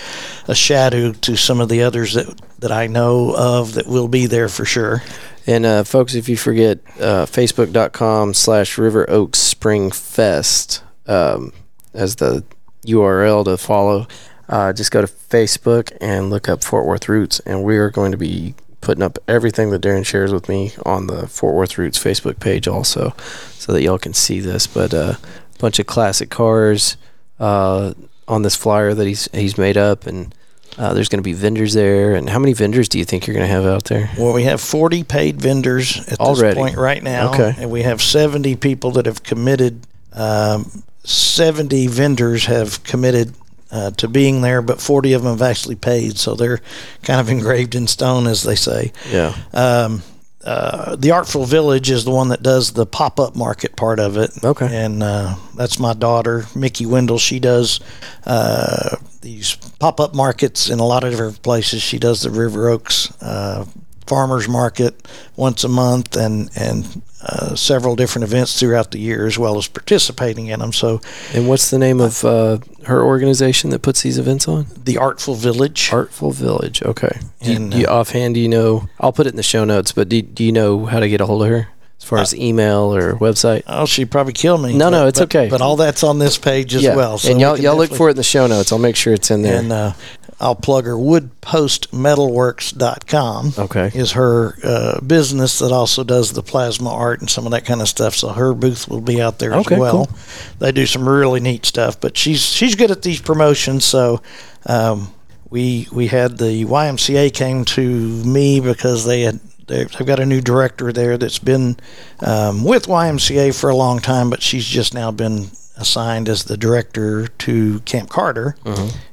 [0.48, 4.26] a shadow to some of the others that that I know of that will be
[4.26, 5.04] there for sure.
[5.46, 11.54] And uh, folks, if you forget, uh, facebook.com slash River Oaks Spring Fest um,
[11.94, 12.44] as the
[12.88, 14.08] URL to follow.
[14.52, 18.12] Uh, just go to Facebook and look up Fort Worth Roots, and we are going
[18.12, 21.98] to be putting up everything that Darren shares with me on the Fort Worth Roots
[21.98, 23.14] Facebook page also,
[23.54, 24.68] so that y'all can see this.
[24.68, 25.16] But a uh,
[25.58, 26.98] bunch of classic cars
[27.40, 27.94] uh,
[28.28, 30.36] on this flyer that he's he's made up, and
[30.78, 32.14] uh, there's going to be vendors there.
[32.14, 34.10] And how many vendors do you think you're going to have out there?
[34.18, 36.56] Well, we have 40 paid vendors at Already?
[36.56, 37.56] this point right now, Okay.
[37.58, 39.88] and we have 70 people that have committed.
[40.12, 43.34] Um, 70 vendors have committed
[43.72, 46.62] uh, to being there, but 40 of them have actually paid, so they're
[47.04, 48.92] kind of engraved in stone, as they say.
[49.10, 49.36] Yeah.
[49.54, 50.04] Um,
[50.44, 54.18] uh, the Artful Village is the one that does the pop up market part of
[54.18, 54.32] it.
[54.44, 54.68] Okay.
[54.72, 57.20] And uh, that's my daughter, Mickey Wendell.
[57.20, 57.80] She does
[58.26, 61.82] uh, these pop up markets in a lot of different places.
[61.84, 63.66] She does the River Oaks uh,
[64.12, 69.40] Farmers Market once a month and, and uh, several different events throughout the year, as
[69.40, 70.74] well as participating in them.
[70.74, 71.00] So,
[71.34, 74.66] And what's the name of uh, her organization that puts these events on?
[74.84, 75.90] the Artful Village.
[75.94, 76.84] Artful Village.
[76.84, 77.20] Okay.
[77.42, 78.90] Do you, And, do you uh, offhand, do you know?
[79.00, 81.22] I'll put it in the show notes, but do, do you know how to get
[81.22, 81.70] a hold of her
[82.02, 83.64] as far as email or website?
[83.66, 84.76] Oh, she'd probably kill me.
[84.76, 85.48] No, no, it's but- okay.
[85.48, 87.18] But all that's on this page as well.
[87.18, 88.74] So and y'all, can y'all look for it in the show notes.
[88.74, 89.58] I'll make sure it's in there.
[89.60, 89.94] And uh,
[90.42, 93.92] I'll plug her woodpostmetalworks.com okay.
[93.94, 97.82] is her uh, business that also does the plasma art and some of that kind
[97.82, 98.16] of stuff.
[98.16, 100.06] So her booth will be out there Okay, as well.
[100.08, 100.18] cool.
[100.60, 103.86] They do some really neat stuff, but she's she's good at these promotions.
[103.86, 104.22] So
[104.66, 105.14] um,
[105.50, 107.82] we we had the YMCA came to
[108.26, 111.78] me because they had they- they've got a new director there that's been
[112.20, 115.50] um, with YMCA for a long time, but she's just now been
[115.82, 118.56] assigned as the director to Camp Carter.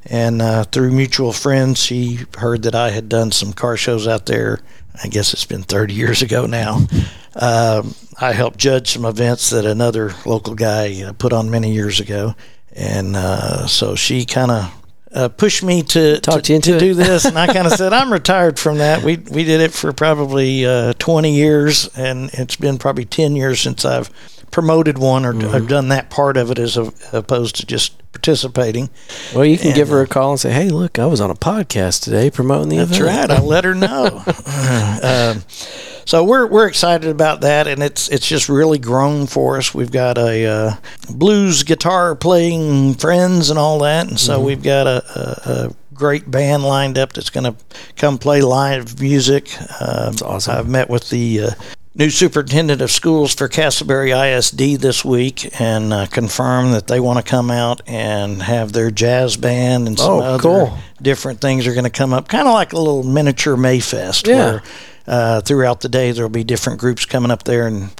[0.07, 4.27] And uh, through mutual friends, she heard that I had done some car shows out
[4.27, 4.61] there.
[5.03, 6.87] I guess it's been 30 years ago now.
[7.35, 12.01] Um, I helped judge some events that another local guy uh, put on many years
[12.01, 12.35] ago.
[12.73, 14.75] And uh, so she kind of
[15.13, 17.25] uh, pushed me to, Talk to, you to do this.
[17.25, 19.03] And I kind of said, I'm retired from that.
[19.03, 23.61] We, we did it for probably uh, 20 years, and it's been probably 10 years
[23.61, 24.11] since I've
[24.51, 25.55] promoted one or, Mm-hmm.
[25.55, 28.91] or done that part of it as a, opposed to just participating.
[29.35, 31.31] Well, you can and, give her a call and say, "Hey, look, I was on
[31.31, 33.39] a podcast today promoting the That's event." right.
[33.39, 34.23] I'll let her know.
[35.03, 35.43] um,
[36.05, 39.75] so we're we're excited about that, and it's it's just really grown for us.
[39.75, 40.73] We've got a uh,
[41.11, 44.27] blues guitar playing friends and all that, and Mm-hmm.
[44.27, 47.55] so we've got a, a, a great band lined up that's going to
[47.97, 49.51] come play live music.
[49.81, 50.57] Um, That's awesome.
[50.57, 51.51] I've met with the uh,
[51.99, 57.19] new superintendent of schools for Castleberry ISD this week and uh, confirmed that they want
[57.25, 60.79] to come out and have their jazz band and some Oh, other cool.
[61.03, 64.29] different things are going to come up, kind of like a little miniature Mayfest.
[64.29, 64.37] Yeah.
[64.37, 64.63] Where,
[65.09, 67.91] uh, throughout the day, there'll be different groups coming up there and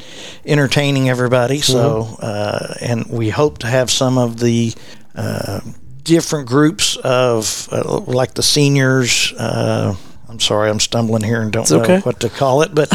[0.45, 1.61] entertaining everybody.
[1.61, 2.15] So, Mm-hmm.
[2.23, 4.75] uh, and we hope to have some of the
[5.17, 5.61] uh,
[6.05, 9.33] different groups of, uh, like the seniors.
[9.33, 9.97] Uh,
[10.29, 12.01] I'm sorry, I'm stumbling here and don't know okay.
[12.01, 12.91] what to call it, but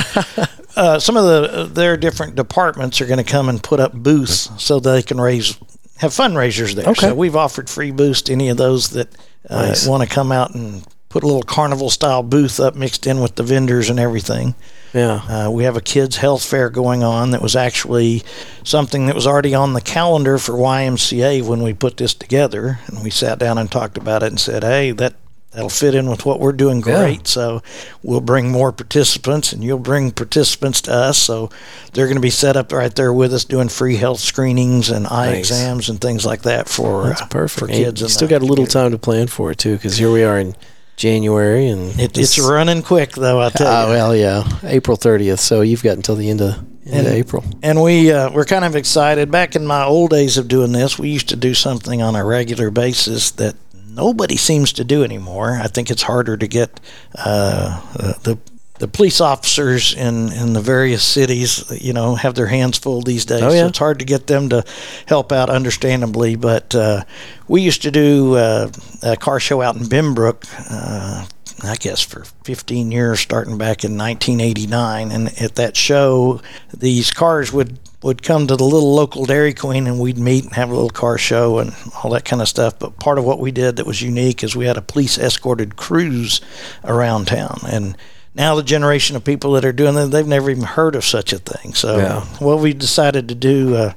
[0.75, 4.49] uh, some of the their different departments are going to come and put up booths
[4.57, 5.57] so they can raise
[5.97, 6.88] have fundraisers there.
[6.89, 7.07] Okay.
[7.07, 9.13] So we've offered free booths to any of those that
[9.49, 9.88] uh, Nice.
[9.88, 13.36] want to come out and put a little carnival style booth up mixed in with
[13.36, 14.55] the vendors and everything.
[14.93, 15.21] Yeah.
[15.27, 18.23] Uh, we have a kids health fair going on that was actually
[18.63, 23.03] something that was already on the calendar for YMCA when we put this together, and
[23.03, 25.13] we sat down and talked about it and said, "Hey, that
[25.54, 26.84] that'll fit in with what we're doing Yeah.
[27.04, 27.28] great.
[27.28, 27.62] So
[28.02, 31.18] we'll bring more participants, and you'll bring participants to us.
[31.18, 31.50] So
[31.94, 35.08] they're going to be set up right there with us, doing free health screenings and
[35.08, 35.39] eye Nice.
[35.39, 37.60] exams and things like that for That's uh, perfect.
[37.60, 38.02] for kids.
[38.02, 40.38] You still got a little time to plan for it too, because here we are
[40.39, 40.56] in
[40.96, 43.42] January, and It, it's running quick, though.
[43.42, 43.89] I tell Ah, you.
[43.89, 45.39] well, yeah, April thirtieth.
[45.39, 47.44] So you've got until the end of, end of And- April.
[47.63, 49.32] And we uh, we're kind of excited.
[49.32, 52.24] Back in my old days of doing this, we used to do something on a
[52.24, 53.56] regular basis that
[53.93, 55.60] nobody seems to do anymore.
[55.62, 56.79] I think it's harder to get
[57.15, 57.82] uh,
[58.23, 58.38] the
[58.79, 63.23] the police officers in, in the various cities, you know, have their hands full these
[63.23, 63.41] days.
[63.41, 63.62] Oh, yeah.
[63.62, 64.65] So it's hard to get them to
[65.06, 66.36] help out, understandably.
[66.36, 67.03] But uh,
[67.47, 68.71] we used to do uh,
[69.03, 70.43] a car show out in Benbrook.
[70.69, 71.25] Uh,
[71.65, 75.12] I guess for 15 years, starting back in 1989.
[75.12, 76.41] And at that show,
[76.75, 80.54] these cars would would come to the little local Dairy Queen, and we'd meet and
[80.54, 82.78] have a little car show and all that kind of stuff.
[82.78, 85.76] But part of what we did that was unique is we had a police escorted
[85.78, 86.42] cruise
[86.84, 87.98] around town, and
[88.36, 91.32] now the generation of people that are doing that, they've never even heard of such
[91.34, 91.74] a thing.
[91.74, 92.22] So Yeah.
[92.39, 93.94] what we decided to do, uh,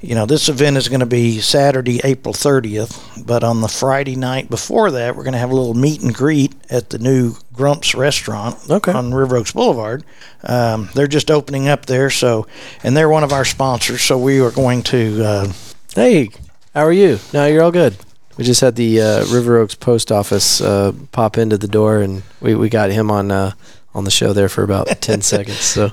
[0.00, 4.14] you know, this event is going to be Saturday, April 30th, but on the Friday
[4.16, 7.34] night before that, we're going to have a little meet and greet at the new
[7.52, 8.92] Grumps restaurant Okay.
[8.92, 10.04] on River Oaks Boulevard.
[10.44, 12.46] Um, they're just opening up there, so
[12.84, 15.24] and they're one of our sponsors, so we are going to.
[15.24, 15.52] Uh,
[15.94, 16.28] Hey,
[16.74, 17.18] how are you?
[17.32, 17.96] No, you're all good.
[18.36, 22.22] We just had the uh, River Oaks post office uh, pop into the door, and
[22.40, 23.52] we, we got him on uh,
[23.94, 25.58] on the show there for about ten seconds.
[25.58, 25.90] So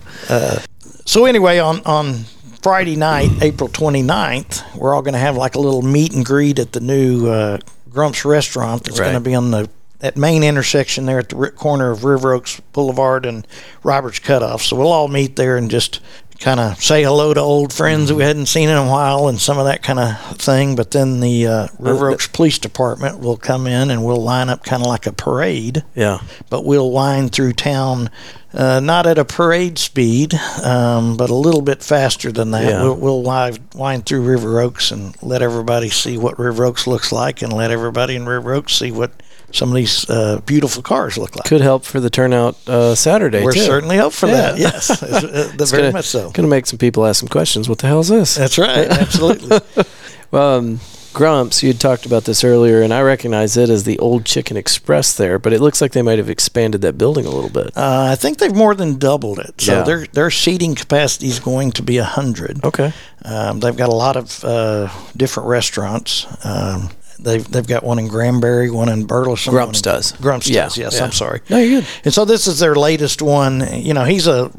[1.06, 2.26] So anyway, on on
[2.65, 6.58] Friday night, April 29th, we're all going to have like a little meet and greet
[6.58, 7.60] at the new uh,
[7.91, 11.91] Grumps restaurant that's going to be on the that main intersection there at the corner
[11.91, 13.45] of River Oaks Boulevard and
[13.84, 14.63] Roberts Cutoff.
[14.63, 15.99] So we'll all meet there and just
[16.39, 19.39] kind of say hello to old friends that we hadn't seen in a while and
[19.39, 20.75] some of that kind of thing.
[20.75, 24.63] But then the uh, River Oaks Police Department will come in and we'll line up
[24.63, 28.10] kind of like a parade yeah, but we'll wind through town
[28.56, 32.63] uh, not at a parade speed, um, but a little bit faster than that.
[32.63, 32.84] Yeah.
[32.84, 37.12] We'll, we'll wind, wind through River Oaks and let everybody see what River Oaks looks
[37.12, 39.12] like, and let everybody in River Oaks see what
[39.52, 41.46] some of these uh, beautiful cars look like.
[41.46, 43.44] could help for the turnout uh, Saturday.
[43.44, 43.60] We're too.
[43.60, 44.58] certainly up for that.
[44.58, 44.72] Yeah.
[44.74, 46.32] Yes, uh, It's very gonna, much so.
[46.32, 47.70] Gonna make some people ask some questions.
[47.70, 48.36] What the hell is this?
[48.36, 48.88] That's right.
[48.88, 49.60] Absolutely.
[50.34, 50.82] Um,
[51.15, 54.58] Grumps, you had talked about this earlier, and I recognize it as the old Chicken
[54.58, 57.67] Express there, but it looks like they might have expanded that building a little bit.
[57.75, 59.62] Uh, I think they've more than doubled it.
[59.62, 59.84] So Yeah.
[59.84, 62.63] their their seating capacity is going to be a hundred.
[62.65, 62.91] Okay.
[63.23, 66.28] Um, they've got a lot of uh, different restaurants.
[66.43, 66.89] Um,
[67.25, 69.51] they've they've got one in Granbury, one in Burleson.
[69.51, 70.11] Grumps in- does.
[70.13, 70.77] Grumps Yeah, does.
[70.77, 71.03] Yes, yeah.
[71.03, 71.41] I'm sorry.
[71.49, 71.89] No, you're good.
[72.05, 73.63] And so this is their latest one.
[73.73, 74.49] You know, he's a,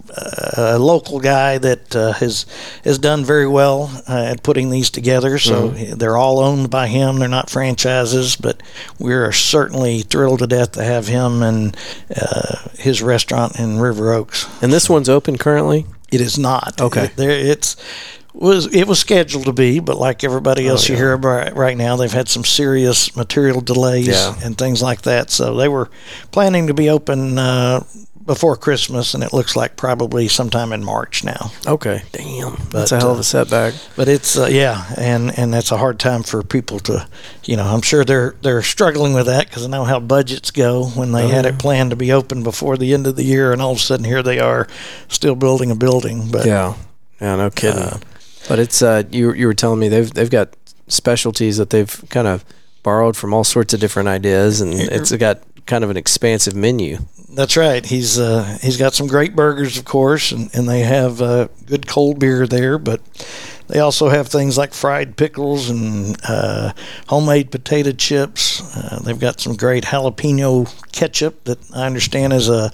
[0.56, 2.44] a local guy that uh, has
[2.84, 5.38] has done very well uh, at putting these together.
[5.38, 5.96] So Mm-hmm.
[5.96, 7.18] they're all owned by him.
[7.18, 8.60] They're not franchises, but
[8.98, 11.76] we're certainly thrilled to death to have him and
[12.14, 14.46] uh, his restaurant in River Oaks.
[14.62, 15.86] And this one's open currently?
[16.12, 16.80] It is not.
[16.80, 17.04] Okay.
[17.06, 17.76] It, there, it's
[18.36, 21.04] was it was scheduled to be, but like everybody else you Oh, yeah.
[21.04, 24.34] hear about right now, they've had some serious material delays Yeah.
[24.44, 25.30] and things like that.
[25.30, 25.88] So they were
[26.32, 27.82] planning to be open uh,
[28.26, 31.52] before Christmas, and it looks like probably sometime in March now.
[31.66, 32.02] Okay.
[32.12, 32.56] Damn.
[32.70, 33.72] That's a hell of uh, a setback.
[33.94, 37.06] But it's uh, yeah, and and that's a hard time for people to,
[37.44, 40.86] you know, I'm sure they're they're struggling with that because I know how budgets go
[40.88, 43.62] when they had it planned to be open before the end of the year, and
[43.62, 44.66] all of a sudden here they are,
[45.08, 46.28] still building a building.
[46.30, 46.74] But Yeah.
[47.20, 48.02] Yeah, no kidding.
[48.48, 50.56] But it's uh you you were telling me they've they've got
[50.88, 52.44] specialties that they've kind of
[52.82, 56.98] borrowed from all sorts of different ideas and it's got kind of an expansive menu.
[57.28, 57.84] That's right.
[57.84, 61.86] He's uh, he's got some great burgers, of course, and, and they have uh, good
[61.86, 62.78] cold beer there.
[62.78, 63.02] But
[63.66, 66.72] they also have things like fried pickles and uh,
[67.08, 68.62] homemade potato chips.
[68.74, 72.70] Uh, they've got some great jalapeno ketchup that I understand is a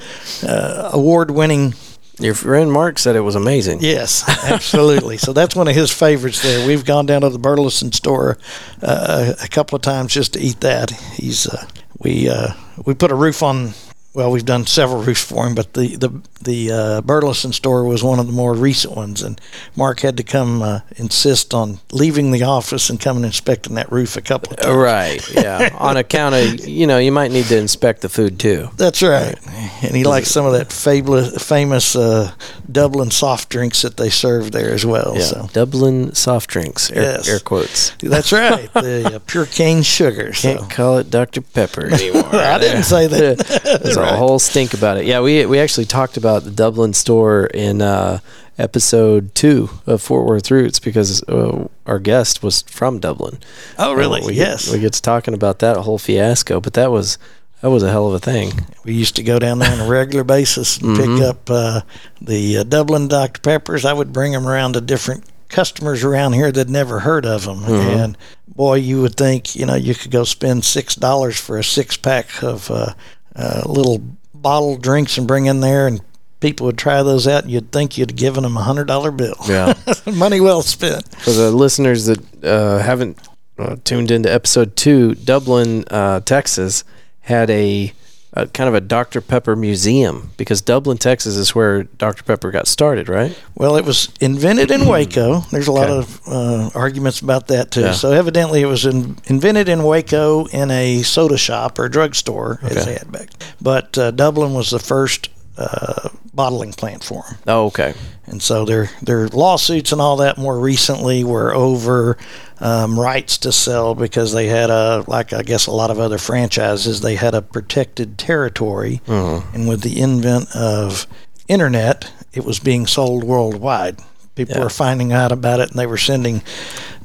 [0.47, 1.75] uh, award-winning.
[2.19, 3.79] Your friend Mark said it was amazing.
[3.81, 5.17] Yes, absolutely.
[5.17, 6.43] so that's one of his favorites.
[6.43, 8.39] There, we've gone down to the Burleson store
[8.83, 10.91] uh, a couple of times just to eat that.
[10.91, 11.67] He's uh,
[11.99, 12.53] we uh,
[12.85, 13.73] we put a roof on.
[14.15, 16.11] Well, we've done several roofs for him, but the the
[16.43, 19.41] the uh, Burleson store was one of the more recent ones, and
[19.75, 24.17] Mark had to come uh, insist on leaving the office and coming inspecting that roof
[24.17, 24.77] a couple of times.
[24.77, 25.31] Right.
[25.33, 25.75] Yeah.
[25.79, 28.69] On account of you know, you might need to inspect the food too.
[28.77, 29.35] That's right.
[29.83, 32.33] And he likes some of that fabulous, famous uh,
[32.71, 35.15] Dublin soft drinks that they serve there as well.
[35.15, 35.23] Yeah.
[35.23, 36.91] So Dublin soft drinks.
[36.91, 37.29] Air, Yes.
[37.29, 37.93] air quotes.
[38.03, 38.69] that's right.
[38.83, 40.33] The uh, pure cane sugar.
[40.33, 41.41] Can't call it Dr.
[41.41, 42.35] Pepper anymore.
[42.35, 43.93] I didn't say that.
[44.03, 45.07] There's a whole stink about it.
[45.07, 48.19] Yeah, we we actually talked about the Dublin store in uh,
[48.59, 53.39] episode two of Fort Worth Roots because uh, our guest was from Dublin.
[53.79, 54.21] Oh, really?
[54.21, 54.67] Uh, we yes.
[54.67, 57.19] Get, we get to talking about that whole fiasco, but that was
[57.61, 58.53] that was a hell of a thing.
[58.85, 61.17] We used to go down there on a regular basis and Mm-hmm.
[61.17, 61.81] pick up uh,
[62.21, 63.41] the uh, Dublin Dr.
[63.41, 63.85] Peppers.
[63.85, 67.59] I would bring them around to different customers around here that never heard of them.
[67.61, 67.99] Mm-hmm.
[67.99, 71.97] And boy, you would think, you know, you could go spend $6 for a six
[71.97, 72.95] pack of uh,
[73.37, 74.03] uh, little
[74.35, 76.01] bottled drinks and bring in there and
[76.41, 79.37] people would try those out and you'd think you'd given them a hundred dollar bill.
[79.49, 79.75] Yeah.
[80.13, 81.09] Money well spent.
[81.21, 83.19] For the listeners that uh, haven't
[83.59, 86.85] uh, tuned into episode two, Dublin, uh, Texas,
[87.21, 87.93] had a,
[88.35, 89.21] a kind of a Dr.
[89.21, 92.23] Pepper museum because Dublin, Texas, is where Dr.
[92.23, 93.39] Pepper got started, right?
[93.55, 95.41] Well, it was invented in Waco.
[95.51, 95.99] There's a lot Okay.
[95.99, 97.83] of uh, arguments about that too.
[97.83, 97.93] Yeah.
[97.93, 102.87] So evidently, it was in, invented in Waco in a soda shop or drugstore, as
[102.87, 103.29] they had back.
[103.61, 107.39] But uh, Dublin was the first uh, bottling plant for them.
[107.47, 107.95] Oh, okay.
[108.27, 112.17] And so their their lawsuits and all that more recently were over
[112.61, 116.19] um, rights to sell because they had a like I guess a lot of other
[116.19, 121.07] franchises they had a protected territory, and with the invent of
[121.49, 123.99] internet, it was being sold worldwide.
[124.35, 124.63] People Yeah.
[124.65, 126.41] were finding out about it, and they were sending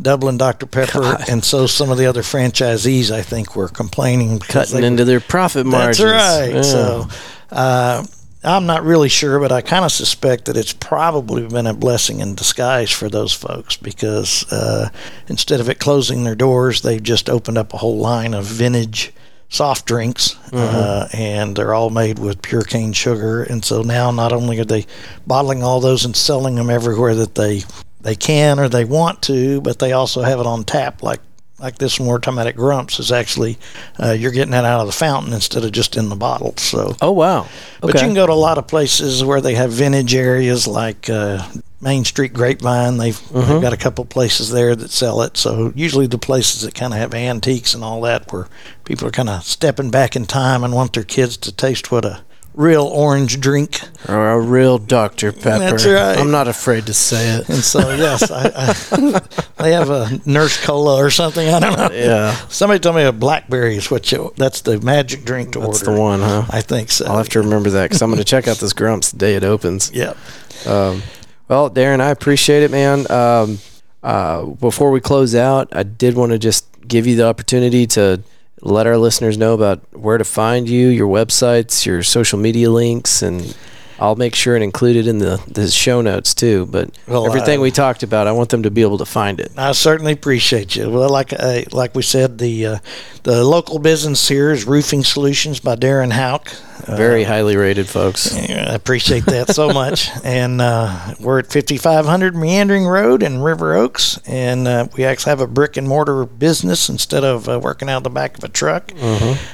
[0.01, 1.25] Dublin Dr Pepper, God.
[1.27, 5.19] and so some of the other franchisees I think were complaining Cutting they into their
[5.19, 5.97] profit margins.
[5.97, 6.55] that's right.
[6.55, 6.61] Yeah.
[6.61, 7.07] So
[7.51, 8.05] uh,
[8.47, 12.19] I'm not really sure, but I kind of suspect that it's probably been a blessing
[12.21, 14.89] in disguise for those folks because uh,
[15.27, 19.11] instead of it closing their doors, they've just opened up a whole line of vintage
[19.49, 23.43] soft drinks uh, and they're all made with pure cane sugar.
[23.43, 24.85] And so now not only are they
[25.25, 27.63] bottling all those and selling them everywhere that they
[28.01, 31.19] they can or they want to but they also have it on tap like
[31.59, 33.57] like this one we're talking about at Grumps is actually
[34.01, 36.53] uh, you're getting it out of the fountain instead of just in the bottle.
[36.57, 37.47] So, oh wow.
[37.81, 41.09] but you can go to a lot of places where they have vintage areas like
[41.09, 41.47] uh,
[41.81, 42.97] Main Street Grapevine.
[42.97, 43.51] They've, Mm-hmm.
[43.51, 45.35] they've got a couple places there that sell it.
[45.37, 48.47] So usually the places that kind of have antiques and all that, where
[48.83, 52.05] people are kind of stepping back in time and want their kids to taste what
[52.05, 52.21] a
[52.57, 53.79] real orange drink.
[54.09, 55.31] or a real Dr.
[55.31, 55.59] Pepper.
[55.59, 56.17] That's right.
[56.17, 57.47] I'm not afraid to say it.
[57.47, 59.19] And so yes, I, I,
[59.63, 61.47] they have a Nurse Cola or something.
[61.47, 61.89] I don't know.
[61.95, 62.31] Yeah.
[62.47, 64.33] Somebody told me a blackberry is what you.
[64.35, 65.85] That's the magic drink to That's order.
[65.85, 66.45] That's the one, huh?
[66.49, 67.05] I think so.
[67.05, 69.35] I'll have to remember that because I'm going to check out this Grumps the day
[69.35, 69.91] it opens.
[69.91, 70.17] Yep.
[70.65, 71.03] Um,
[71.47, 73.09] well, Darren, I appreciate it, man.
[73.11, 73.59] Um,
[74.01, 78.21] uh, before we close out, I did want to just give you the opportunity to
[78.61, 83.21] let our listeners know about where to find you, your websites, your social media links,
[83.21, 83.55] and
[83.99, 86.65] I'll make sure and include it in the, the show notes too.
[86.67, 89.39] But Well, everything I- we talked about, I want them to be able to find
[89.39, 89.51] it.
[89.57, 90.89] I certainly appreciate you.
[90.89, 92.77] Well, like uh, like we said, the uh,
[93.23, 96.49] the local business here is Roofing Solutions by Darren Houk.
[96.87, 98.33] Very highly rated, folks.
[98.47, 100.09] Yeah, I appreciate that so much.
[100.23, 105.41] And uh, we're at 5500 Meandering Road in River Oaks, and uh, we actually have
[105.41, 108.91] a brick and mortar business instead of uh, working out the back of a truck.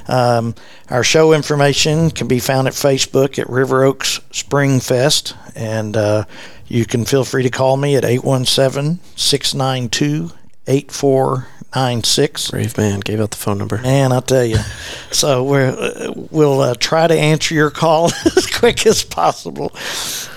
[0.07, 0.55] Um,
[0.89, 6.25] our show information can be found at Facebook at River Oaks Spring Fest, and uh,
[6.67, 10.31] you can feel free to call me at 817 692
[10.65, 12.51] 8496.
[12.51, 13.77] Brave man gave out the phone number.
[13.77, 14.57] Man, I'll tell you.
[15.11, 19.71] So we're, we'll uh, try to answer your call as quick as possible.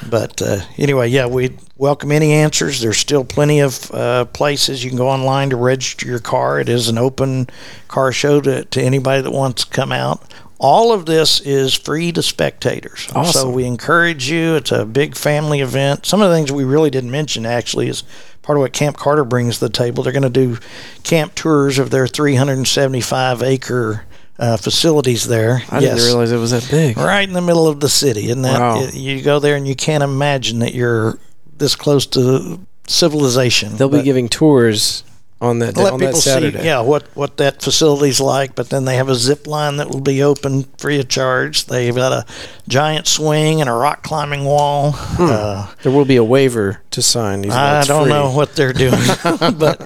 [0.08, 2.82] But uh, anyway, yeah, we welcome any answers.
[2.82, 6.60] There's still plenty of uh, places you can go online to register your car.
[6.60, 7.48] It is an open
[7.88, 10.22] car show to, to anybody that wants to come out.
[10.58, 13.08] All of this is free to spectators.
[13.32, 14.54] So we encourage you.
[14.56, 16.06] It's a big family event.
[16.06, 18.04] Some of the things we really didn't mention actually is
[18.42, 20.02] part of what Camp Carter brings to the table.
[20.02, 20.58] They're going to do
[21.02, 24.04] camp tours of their 375 acre
[24.38, 25.62] uh, facilities there.
[25.70, 26.96] I didn't realize it was that big.
[26.96, 28.30] right in the middle of the city.
[28.30, 28.88] And that Wow.
[28.92, 31.18] you go there and you can't imagine that you're
[31.58, 33.76] this close to civilization.
[33.76, 35.02] They'll be giving tours
[35.38, 36.58] on that let on that people Saturday.
[36.60, 38.54] see, yeah, what what that facility's like.
[38.54, 41.66] But then they have a zip line that will be open free of charge.
[41.66, 42.24] They've got a
[42.68, 44.94] giant swing and a rock climbing wall.
[44.96, 47.42] Uh, There will be a waiver to sign.
[47.42, 48.12] These I don't free.
[48.12, 48.94] know what they're doing,
[49.58, 49.82] but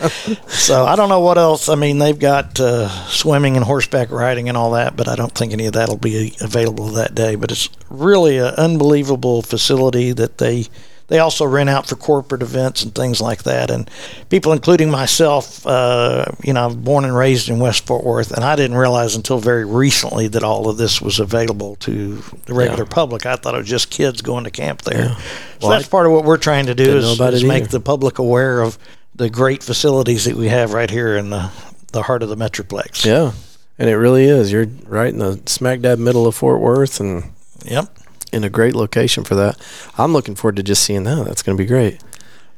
[0.47, 1.69] so I don't know what else.
[1.69, 5.35] I mean, they've got uh, swimming and horseback riding and all that, but I don't
[5.35, 7.35] think any of that'll be available that day.
[7.35, 10.67] But it's really an unbelievable facility that they
[11.11, 13.69] they also rent out for corporate events and things like that.
[13.69, 13.91] And
[14.29, 18.45] people, including myself, uh, you know, I'm born and raised in West Fort Worth, and
[18.45, 22.87] I didn't realize until very recently that all of this was available to the regular
[22.87, 23.27] public.
[23.27, 25.09] I thought it was just kids going to camp there.
[25.09, 25.17] So
[25.63, 28.61] Well, that's part of what we're trying to do is, is make the public aware
[28.61, 28.79] of
[29.17, 31.51] the great facilities that we have right here in the,
[31.91, 33.05] the heart of the Metroplex.
[33.05, 33.33] Yeah,
[33.81, 34.53] and it really is.
[34.53, 37.25] You're right in the smack dab middle of Fort Worth, and
[37.65, 37.95] Yep.
[38.33, 39.57] In a great location for that.
[39.99, 41.25] I'm looking forward to just seeing that.
[41.27, 42.01] That's going to be great.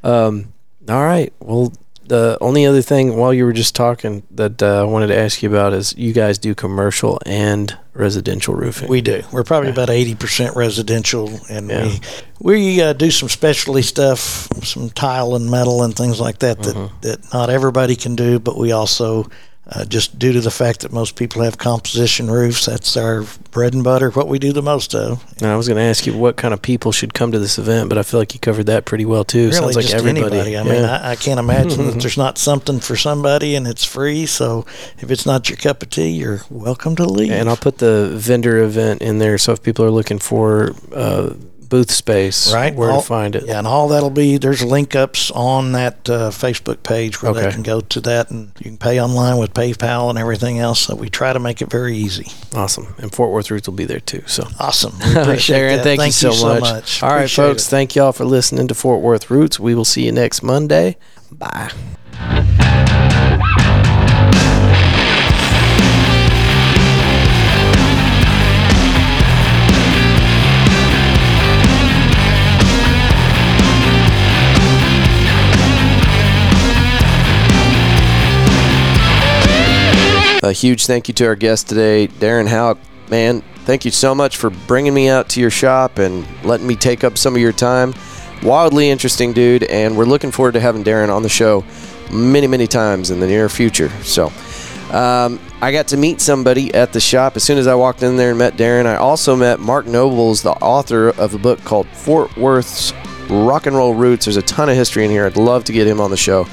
[0.02, 0.52] Um,
[0.88, 1.32] all right.
[1.40, 1.72] Well,
[2.04, 5.42] the only other thing while you were just talking that uh, I wanted to ask
[5.42, 8.88] you about is you guys do commercial and residential roofing.
[8.88, 9.22] We do.
[9.32, 11.86] We're probably about eighty percent residential, and Yeah.
[12.40, 16.62] we we uh, do some specialty stuff, some tile and metal and things like that
[16.64, 17.00] that, Mm-hmm.
[17.02, 18.40] that not everybody can do.
[18.40, 19.30] But we also,
[19.66, 23.74] uh, just due to the fact that most people have composition roofs, that's our bread
[23.74, 24.10] and butter.
[24.10, 25.24] What we do the most of.
[25.40, 27.58] And I was going to ask you what kind of people should come to this
[27.58, 29.50] event, but I feel like you covered that pretty well too.
[29.50, 30.36] Really, Sounds like just everybody.
[30.36, 30.58] anybody.
[30.58, 34.26] I mean, I, I can't imagine that there's not something for somebody, and it's free.
[34.26, 34.66] So
[34.98, 37.30] if it's not your cup of tea, you're welcome to leave.
[37.30, 39.38] And I'll put the vendor event in there.
[39.38, 41.34] So if people are looking for uh,
[41.72, 42.74] booth space, right?
[42.74, 43.46] Where all, to find it?
[43.46, 47.46] Yeah, and all that'll be there's link ups on that uh, Facebook page where Okay.
[47.46, 50.80] they can go to that, and you can pay online with PayPal and everything else.
[50.80, 52.26] So we try to make it very easy.
[52.54, 52.94] Awesome.
[52.98, 54.22] And Fort Worth Roots will be there too.
[54.26, 54.92] So Awesome.
[55.14, 55.84] We appreciate Darren, that.
[55.84, 56.60] thank, you so, much.
[56.60, 57.02] much.
[57.02, 57.66] All right, Appreciate folks.
[57.66, 57.70] it.
[57.70, 59.58] Thank y'all for listening to Fort Worth Roots.
[59.58, 60.98] We will see you next Monday.
[61.32, 61.70] Bye.
[80.44, 82.76] A huge thank you to our guest today, Darren Houk.
[83.08, 86.74] Man, thank you so much for bringing me out to your shop and letting me
[86.74, 87.94] take up some of your time.
[88.42, 91.64] Wildly interesting dude, and we're looking forward to having Darren on the show
[92.10, 93.88] many, many times in the near future.
[94.02, 94.32] So,
[94.90, 98.16] um, I got to meet somebody at the shop as soon as I walked in
[98.16, 98.84] there and met Darren.
[98.86, 102.92] I also met Mark Nobles, the author of a book called Fort Worth's
[103.32, 104.26] Rock and Roll Roots.
[104.26, 105.24] There's a ton of history in here.
[105.24, 106.46] I'd love to get him on the show.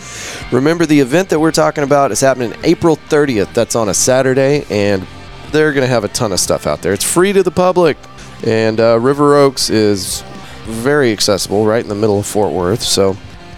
[0.52, 3.54] Remember, the event that we're talking about is happening April 30th.
[3.54, 5.06] That's on a Saturday, and
[5.52, 6.94] they're going to have a ton of stuff out there.
[6.94, 7.98] It's free to the public,
[8.46, 10.24] and uh, River Oaks is
[10.64, 12.82] very accessible, right in the middle of Fort Worth.
[12.82, 13.18] So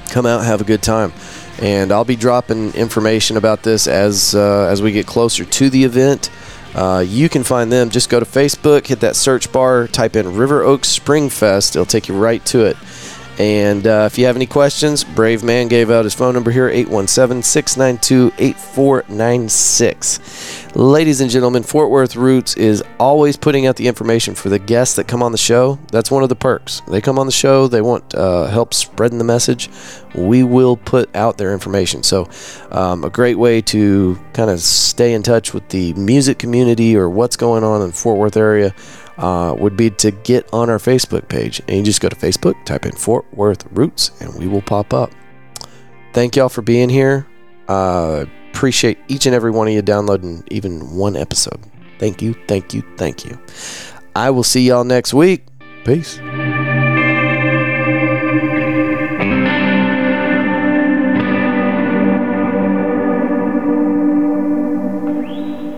[0.10, 1.14] come out, have a good time.
[1.62, 5.84] And I'll be dropping information about this as uh, as we get closer to the
[5.84, 6.32] event.
[6.74, 7.90] Uh, you can find them.
[7.90, 11.76] Just go to Facebook, hit that search bar, type in River Oaks Spring Fest.
[11.76, 12.78] It'll take you right to it.
[13.40, 16.70] And uh, if you have any questions, Brave Man gave out his phone number here
[16.70, 20.76] 817 692 8496.
[20.76, 24.96] Ladies and gentlemen, Fort Worth Roots is always putting out the information for the guests
[24.96, 25.80] that come on the show.
[25.92, 26.82] That's one of the perks.
[26.88, 29.70] They come on the show, they want uh, help spreading the message.
[30.14, 32.04] We will put out their information.
[32.04, 32.30] So,
[32.72, 37.10] um, a great way to kind of stay in touch with the music community or
[37.10, 38.74] what's going on in Fort Worth area
[39.22, 41.62] uh, would be to get on our Facebook page.
[41.68, 44.94] And you just go to Facebook, type in Fort Worth Roots, and we will pop
[44.94, 45.12] up.
[46.14, 47.28] Thank y'all for being here.
[47.68, 51.60] Uh, appreciate each and every one of you downloading even one episode.
[52.00, 53.40] Thank you, thank you, thank you.
[54.16, 55.46] I will see y'all next week.
[55.86, 56.20] Peace.